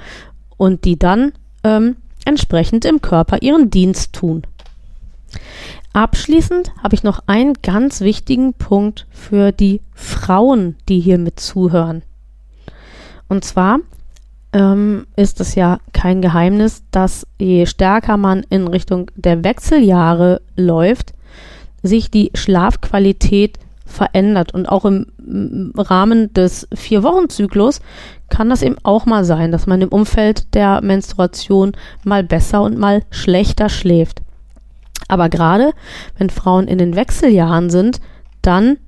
und 0.59 0.85
die 0.85 0.99
dann 0.99 1.33
ähm, 1.65 1.97
entsprechend 2.31 2.85
im 2.85 3.03
Körper 3.03 3.43
ihren 3.43 3.71
Dienst 3.71 4.15
tun. 4.15 4.43
Abschließend 5.93 6.73
habe 6.83 6.95
ich 6.95 7.03
noch 7.03 7.21
einen 7.27 7.55
ganz 7.63 8.01
wichtigen 8.01 8.55
Punkt 8.55 9.07
für 9.11 9.51
die 9.53 9.81
Frauen, 9.93 10.77
die 10.89 11.01
hier 11.01 11.19
mit 11.19 11.41
zuhören. 11.41 12.03
Und 13.29 13.45
zwar 13.45 13.81
ähm, 14.53 15.07
ist 15.17 15.41
es 15.41 15.57
ja 15.57 15.79
kein 15.93 16.23
Geheimnis, 16.23 16.83
dass 16.93 17.27
je 17.39 17.67
stärker 17.67 18.17
man 18.17 18.45
in 18.51 18.69
Richtung 18.69 19.11
der 19.17 19.43
Wechseljahre 19.43 20.41
läuft, 20.57 21.13
sich 21.83 22.11
die 22.11 22.31
Schlafqualität 22.35 23.59
verändert. 23.91 24.55
Und 24.55 24.69
auch 24.69 24.85
im 24.85 25.73
Rahmen 25.77 26.33
des 26.33 26.69
Vier-Wochen-Zyklus 26.75 27.81
kann 28.29 28.49
das 28.49 28.63
eben 28.63 28.77
auch 28.83 29.07
mal 29.07 29.25
sein, 29.25 29.53
dass 29.53 29.67
man 29.67 29.83
im 29.83 29.89
Umfeld 29.89 30.55
der 30.55 30.81
Menstruation 30.83 31.73
mal 32.05 32.23
besser 32.23 32.63
und 32.63 32.79
mal 32.79 33.03
schlechter 33.11 33.69
schläft. 33.69 34.23
Aber 35.09 35.29
gerade 35.29 35.73
wenn 36.17 36.31
Frauen 36.31 36.69
in 36.69 36.79
den 36.79 36.95
Wechseljahren 36.95 37.69
sind, 37.71 38.01
dann 38.43 38.79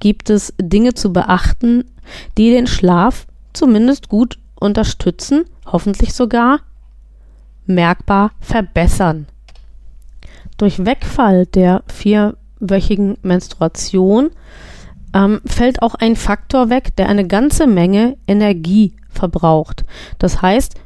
gibt 0.00 0.30
es 0.30 0.52
Dinge 0.60 0.94
zu 0.94 1.12
beachten, 1.12 1.84
die 2.36 2.50
den 2.50 2.66
Schlaf 2.66 3.26
zumindest 3.52 4.08
gut 4.08 4.38
unterstützen, 4.58 5.44
hoffentlich 5.64 6.12
sogar 6.12 6.60
merkbar 7.66 8.32
verbessern. 8.40 9.26
Durch 10.58 10.84
Wegfall 10.84 11.46
der 11.46 11.82
vierwöchigen 12.62 13.16
Menstruation 13.22 14.30
ähm, 15.14 15.40
fällt 15.44 15.82
auch 15.82 15.94
ein 15.94 16.16
Faktor 16.16 16.70
weg, 16.70 16.96
der 16.96 17.08
eine 17.08 17.26
ganze 17.26 17.66
Menge 17.66 18.16
Energie 18.26 18.94
verbraucht. 19.10 19.84
Das 20.18 20.40
heißt, 20.40 20.76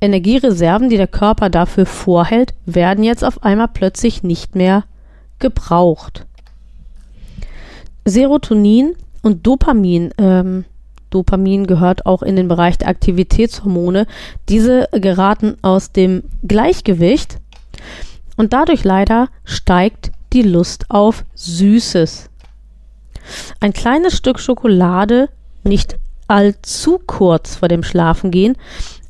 Energiereserven, 0.00 0.88
die 0.88 0.96
der 0.96 1.08
Körper 1.08 1.50
dafür 1.50 1.84
vorhält, 1.84 2.54
werden 2.66 3.04
jetzt 3.04 3.24
auf 3.24 3.42
einmal 3.42 3.68
plötzlich 3.68 4.22
nicht 4.22 4.54
mehr 4.54 4.84
gebraucht. 5.38 6.24
Serotonin 8.04 8.94
und 9.22 9.46
Dopamin 9.46 10.12
ähm, 10.18 10.64
Dopamin 11.10 11.66
gehört 11.66 12.04
auch 12.04 12.22
in 12.22 12.36
den 12.36 12.48
Bereich 12.48 12.76
der 12.76 12.88
Aktivitätshormone. 12.88 14.06
Diese 14.50 14.88
geraten 14.92 15.56
aus 15.62 15.90
dem 15.90 16.22
Gleichgewicht 16.46 17.38
und 18.36 18.52
dadurch 18.52 18.84
leider 18.84 19.28
steigt 19.44 20.12
die 20.32 20.42
Lust 20.42 20.86
auf 20.88 21.24
Süßes. 21.34 22.30
Ein 23.60 23.72
kleines 23.72 24.16
Stück 24.16 24.38
Schokolade, 24.38 25.28
nicht 25.64 25.98
allzu 26.28 27.00
kurz 27.06 27.56
vor 27.56 27.68
dem 27.68 27.82
Schlafengehen, 27.82 28.56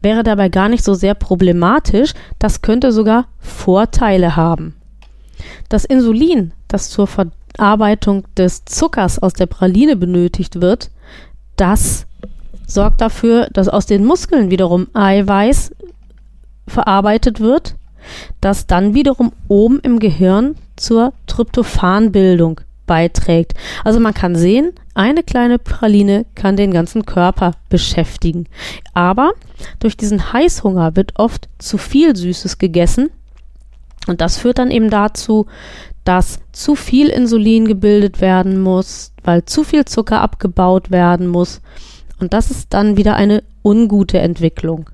wäre 0.01 0.23
dabei 0.23 0.49
gar 0.49 0.69
nicht 0.69 0.85
so 0.85 0.95
sehr 0.95 1.15
problematisch, 1.15 2.15
das 2.39 2.63
könnte 2.63 2.93
sogar 2.93 3.27
Vorteile 3.39 4.37
haben. 4.37 4.75
Das 5.69 5.85
Insulin, 5.85 6.53
das 6.69 6.91
zur 6.91 7.07
Verarbeitung 7.07 8.25
des 8.37 8.65
Zuckers 8.65 9.19
aus 9.19 9.33
der 9.33 9.47
Praline 9.47 9.97
benötigt 9.97 10.61
wird, 10.61 10.91
das 11.57 12.07
sorgt 12.67 13.01
dafür, 13.01 13.49
dass 13.53 13.69
aus 13.69 13.87
den 13.87 14.05
Muskeln 14.05 14.51
wiederum 14.51 14.89
Eiweiß 14.95 15.73
verarbeitet 16.67 17.41
wird, 17.41 17.75
das 18.41 18.67
dann 18.67 18.95
wiederum 18.95 19.33
oben 19.49 19.81
im 19.81 19.99
Gehirn 19.99 20.55
zur 20.79 21.13
Tryptophanbildung 21.27 22.61
beiträgt. 22.87 23.55
Also 23.85 24.01
man 24.01 24.15
kann 24.15 24.35
sehen, 24.35 24.73
eine 24.95 25.23
kleine 25.23 25.59
Praline 25.59 26.25
kann 26.35 26.57
den 26.57 26.73
ganzen 26.73 27.05
Körper 27.05 27.53
beschäftigen. 27.69 28.47
Aber 28.95 29.33
durch 29.79 29.97
diesen 29.97 30.33
Heißhunger 30.33 30.97
wird 30.97 31.19
oft 31.19 31.49
zu 31.59 31.79
viel 31.79 32.17
Süßes 32.17 32.59
gegessen 32.59 33.11
und 34.09 34.23
das 34.23 34.39
führt 34.39 34.59
dann 34.59 34.71
eben 34.71 34.91
dazu, 34.91 35.47
dass 36.05 36.41
zu 36.53 36.75
viel 36.75 37.09
Insulin 37.09 37.69
gebildet 37.69 38.21
werden 38.23 38.61
muss, 38.61 39.13
weil 39.23 39.45
zu 39.45 39.63
viel 39.63 39.85
Zucker 39.85 40.23
abgebaut 40.23 40.91
werden 40.91 41.27
muss. 41.29 41.61
Und 42.19 42.33
das 42.33 42.51
ist 42.51 42.73
dann 42.73 42.97
wieder 42.97 43.15
eine 43.15 43.45
ungute 43.63 44.19
Entwicklung. 44.19 44.89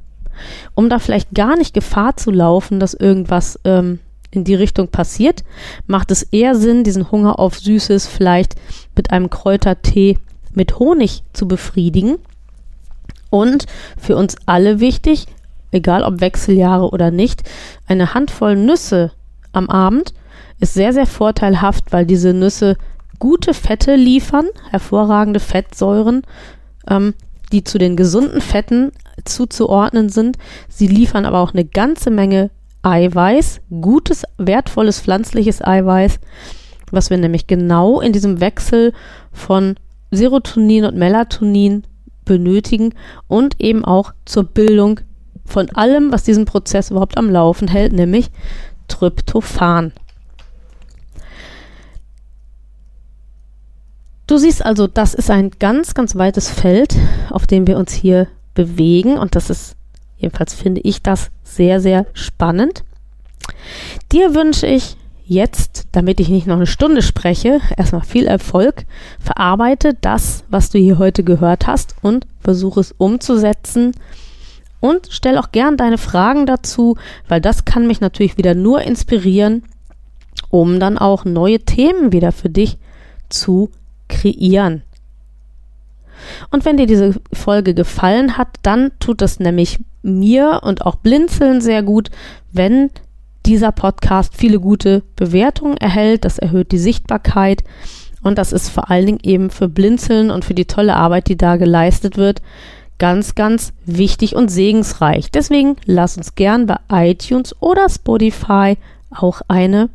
Um 0.74 0.88
da 0.88 0.98
vielleicht 0.98 1.32
gar 1.32 1.56
nicht 1.56 1.72
Gefahr 1.72 2.16
zu 2.16 2.32
laufen, 2.32 2.80
dass 2.80 2.92
irgendwas 2.92 3.60
ähm, 3.64 4.00
in 4.34 4.44
die 4.44 4.54
Richtung 4.54 4.88
passiert, 4.88 5.44
macht 5.86 6.10
es 6.10 6.22
eher 6.22 6.54
Sinn, 6.54 6.84
diesen 6.84 7.10
Hunger 7.10 7.38
auf 7.38 7.58
Süßes 7.58 8.06
vielleicht 8.06 8.54
mit 8.96 9.10
einem 9.10 9.30
Kräutertee 9.30 10.18
mit 10.52 10.78
Honig 10.78 11.22
zu 11.32 11.48
befriedigen. 11.48 12.16
Und 13.30 13.66
für 13.98 14.16
uns 14.16 14.36
alle 14.46 14.80
wichtig, 14.80 15.26
egal 15.72 16.04
ob 16.04 16.20
Wechseljahre 16.20 16.90
oder 16.90 17.10
nicht, 17.10 17.42
eine 17.86 18.14
Handvoll 18.14 18.56
Nüsse 18.56 19.12
am 19.52 19.68
Abend 19.68 20.14
ist 20.60 20.74
sehr, 20.74 20.92
sehr 20.92 21.06
vorteilhaft, 21.06 21.92
weil 21.92 22.06
diese 22.06 22.32
Nüsse 22.32 22.76
gute 23.18 23.54
Fette 23.54 23.96
liefern, 23.96 24.46
hervorragende 24.70 25.40
Fettsäuren, 25.40 26.22
ähm, 26.88 27.14
die 27.52 27.64
zu 27.64 27.78
den 27.78 27.96
gesunden 27.96 28.40
Fetten 28.40 28.92
zuzuordnen 29.24 30.08
sind. 30.08 30.38
Sie 30.68 30.86
liefern 30.86 31.24
aber 31.24 31.40
auch 31.40 31.52
eine 31.52 31.64
ganze 31.64 32.10
Menge 32.10 32.50
Eiweiß, 32.84 33.60
gutes, 33.80 34.24
wertvolles 34.38 35.00
pflanzliches 35.00 35.62
Eiweiß, 35.62 36.20
was 36.90 37.10
wir 37.10 37.16
nämlich 37.16 37.46
genau 37.46 38.00
in 38.00 38.12
diesem 38.12 38.40
Wechsel 38.40 38.92
von 39.32 39.76
Serotonin 40.10 40.84
und 40.84 40.96
Melatonin 40.96 41.84
benötigen 42.24 42.94
und 43.26 43.60
eben 43.60 43.84
auch 43.84 44.12
zur 44.24 44.44
Bildung 44.44 45.00
von 45.44 45.70
allem, 45.70 46.12
was 46.12 46.22
diesen 46.22 46.44
Prozess 46.44 46.90
überhaupt 46.90 47.18
am 47.18 47.30
Laufen 47.30 47.68
hält, 47.68 47.92
nämlich 47.92 48.30
Tryptophan. 48.88 49.92
Du 54.26 54.38
siehst 54.38 54.64
also, 54.64 54.86
das 54.86 55.12
ist 55.12 55.30
ein 55.30 55.50
ganz, 55.58 55.92
ganz 55.94 56.16
weites 56.16 56.48
Feld, 56.48 56.96
auf 57.30 57.46
dem 57.46 57.66
wir 57.66 57.76
uns 57.76 57.92
hier 57.92 58.26
bewegen 58.54 59.18
und 59.18 59.36
das 59.36 59.50
ist, 59.50 59.76
jedenfalls 60.24 60.54
finde 60.54 60.80
ich 60.80 61.02
das 61.02 61.30
sehr, 61.42 61.80
sehr 61.80 62.06
spannend. 62.14 62.82
Dir 64.10 64.34
wünsche 64.34 64.66
ich 64.66 64.96
jetzt, 65.26 65.86
damit 65.92 66.20
ich 66.20 66.28
nicht 66.28 66.46
noch 66.46 66.56
eine 66.56 66.66
Stunde 66.66 67.02
spreche, 67.02 67.60
erstmal 67.76 68.02
viel 68.02 68.26
Erfolg. 68.26 68.84
Verarbeite 69.20 69.94
das, 70.00 70.44
was 70.48 70.70
du 70.70 70.78
hier 70.78 70.98
heute 70.98 71.24
gehört 71.24 71.66
hast 71.66 71.94
und 72.02 72.26
versuche 72.40 72.80
es 72.80 72.92
umzusetzen. 72.92 73.92
Und 74.80 75.08
stell 75.10 75.38
auch 75.38 75.50
gern 75.52 75.76
deine 75.76 75.98
Fragen 75.98 76.44
dazu, 76.46 76.96
weil 77.28 77.40
das 77.40 77.64
kann 77.64 77.86
mich 77.86 78.00
natürlich 78.00 78.36
wieder 78.36 78.54
nur 78.54 78.82
inspirieren, 78.82 79.62
um 80.50 80.78
dann 80.78 80.98
auch 80.98 81.24
neue 81.24 81.60
Themen 81.60 82.12
wieder 82.12 82.32
für 82.32 82.50
dich 82.50 82.78
zu 83.30 83.70
kreieren. 84.08 84.82
Und 86.50 86.64
wenn 86.64 86.76
dir 86.76 86.86
diese 86.86 87.14
Folge 87.32 87.74
gefallen 87.74 88.36
hat, 88.36 88.48
dann 88.62 88.92
tut 89.00 89.22
es 89.22 89.40
nämlich 89.40 89.80
mir 90.04 90.60
und 90.62 90.84
auch 90.84 90.96
Blinzeln 90.96 91.60
sehr 91.60 91.82
gut, 91.82 92.10
wenn 92.52 92.90
dieser 93.46 93.72
Podcast 93.72 94.34
viele 94.36 94.60
gute 94.60 95.02
Bewertungen 95.16 95.76
erhält. 95.76 96.24
Das 96.24 96.38
erhöht 96.38 96.72
die 96.72 96.78
Sichtbarkeit 96.78 97.64
und 98.22 98.38
das 98.38 98.52
ist 98.52 98.68
vor 98.68 98.90
allen 98.90 99.06
Dingen 99.06 99.18
eben 99.22 99.50
für 99.50 99.68
Blinzeln 99.68 100.30
und 100.30 100.44
für 100.44 100.54
die 100.54 100.64
tolle 100.64 100.96
Arbeit, 100.96 101.28
die 101.28 101.36
da 101.36 101.56
geleistet 101.56 102.16
wird, 102.16 102.40
ganz, 102.98 103.34
ganz 103.34 103.72
wichtig 103.84 104.34
und 104.34 104.50
segensreich. 104.50 105.30
Deswegen 105.30 105.76
lass 105.84 106.16
uns 106.16 106.34
gern 106.34 106.66
bei 106.66 106.78
iTunes 106.90 107.54
oder 107.60 107.88
Spotify 107.88 108.76
auch 109.10 109.42
eine 109.48 109.90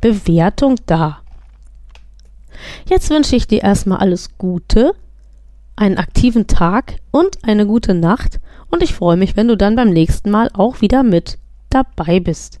Bewertung 0.00 0.76
da. 0.86 1.18
Jetzt 2.88 3.10
wünsche 3.10 3.36
ich 3.36 3.46
dir 3.46 3.62
erstmal 3.62 3.98
alles 3.98 4.38
Gute 4.38 4.94
einen 5.76 5.98
aktiven 5.98 6.46
Tag 6.46 6.94
und 7.10 7.44
eine 7.44 7.66
gute 7.66 7.92
Nacht 7.92 8.40
und 8.70 8.82
ich 8.82 8.94
freue 8.94 9.16
mich, 9.16 9.36
wenn 9.36 9.48
du 9.48 9.56
dann 9.56 9.76
beim 9.76 9.90
nächsten 9.90 10.30
Mal 10.30 10.50
auch 10.54 10.80
wieder 10.80 11.02
mit 11.02 11.38
dabei 11.70 12.20
bist. 12.20 12.60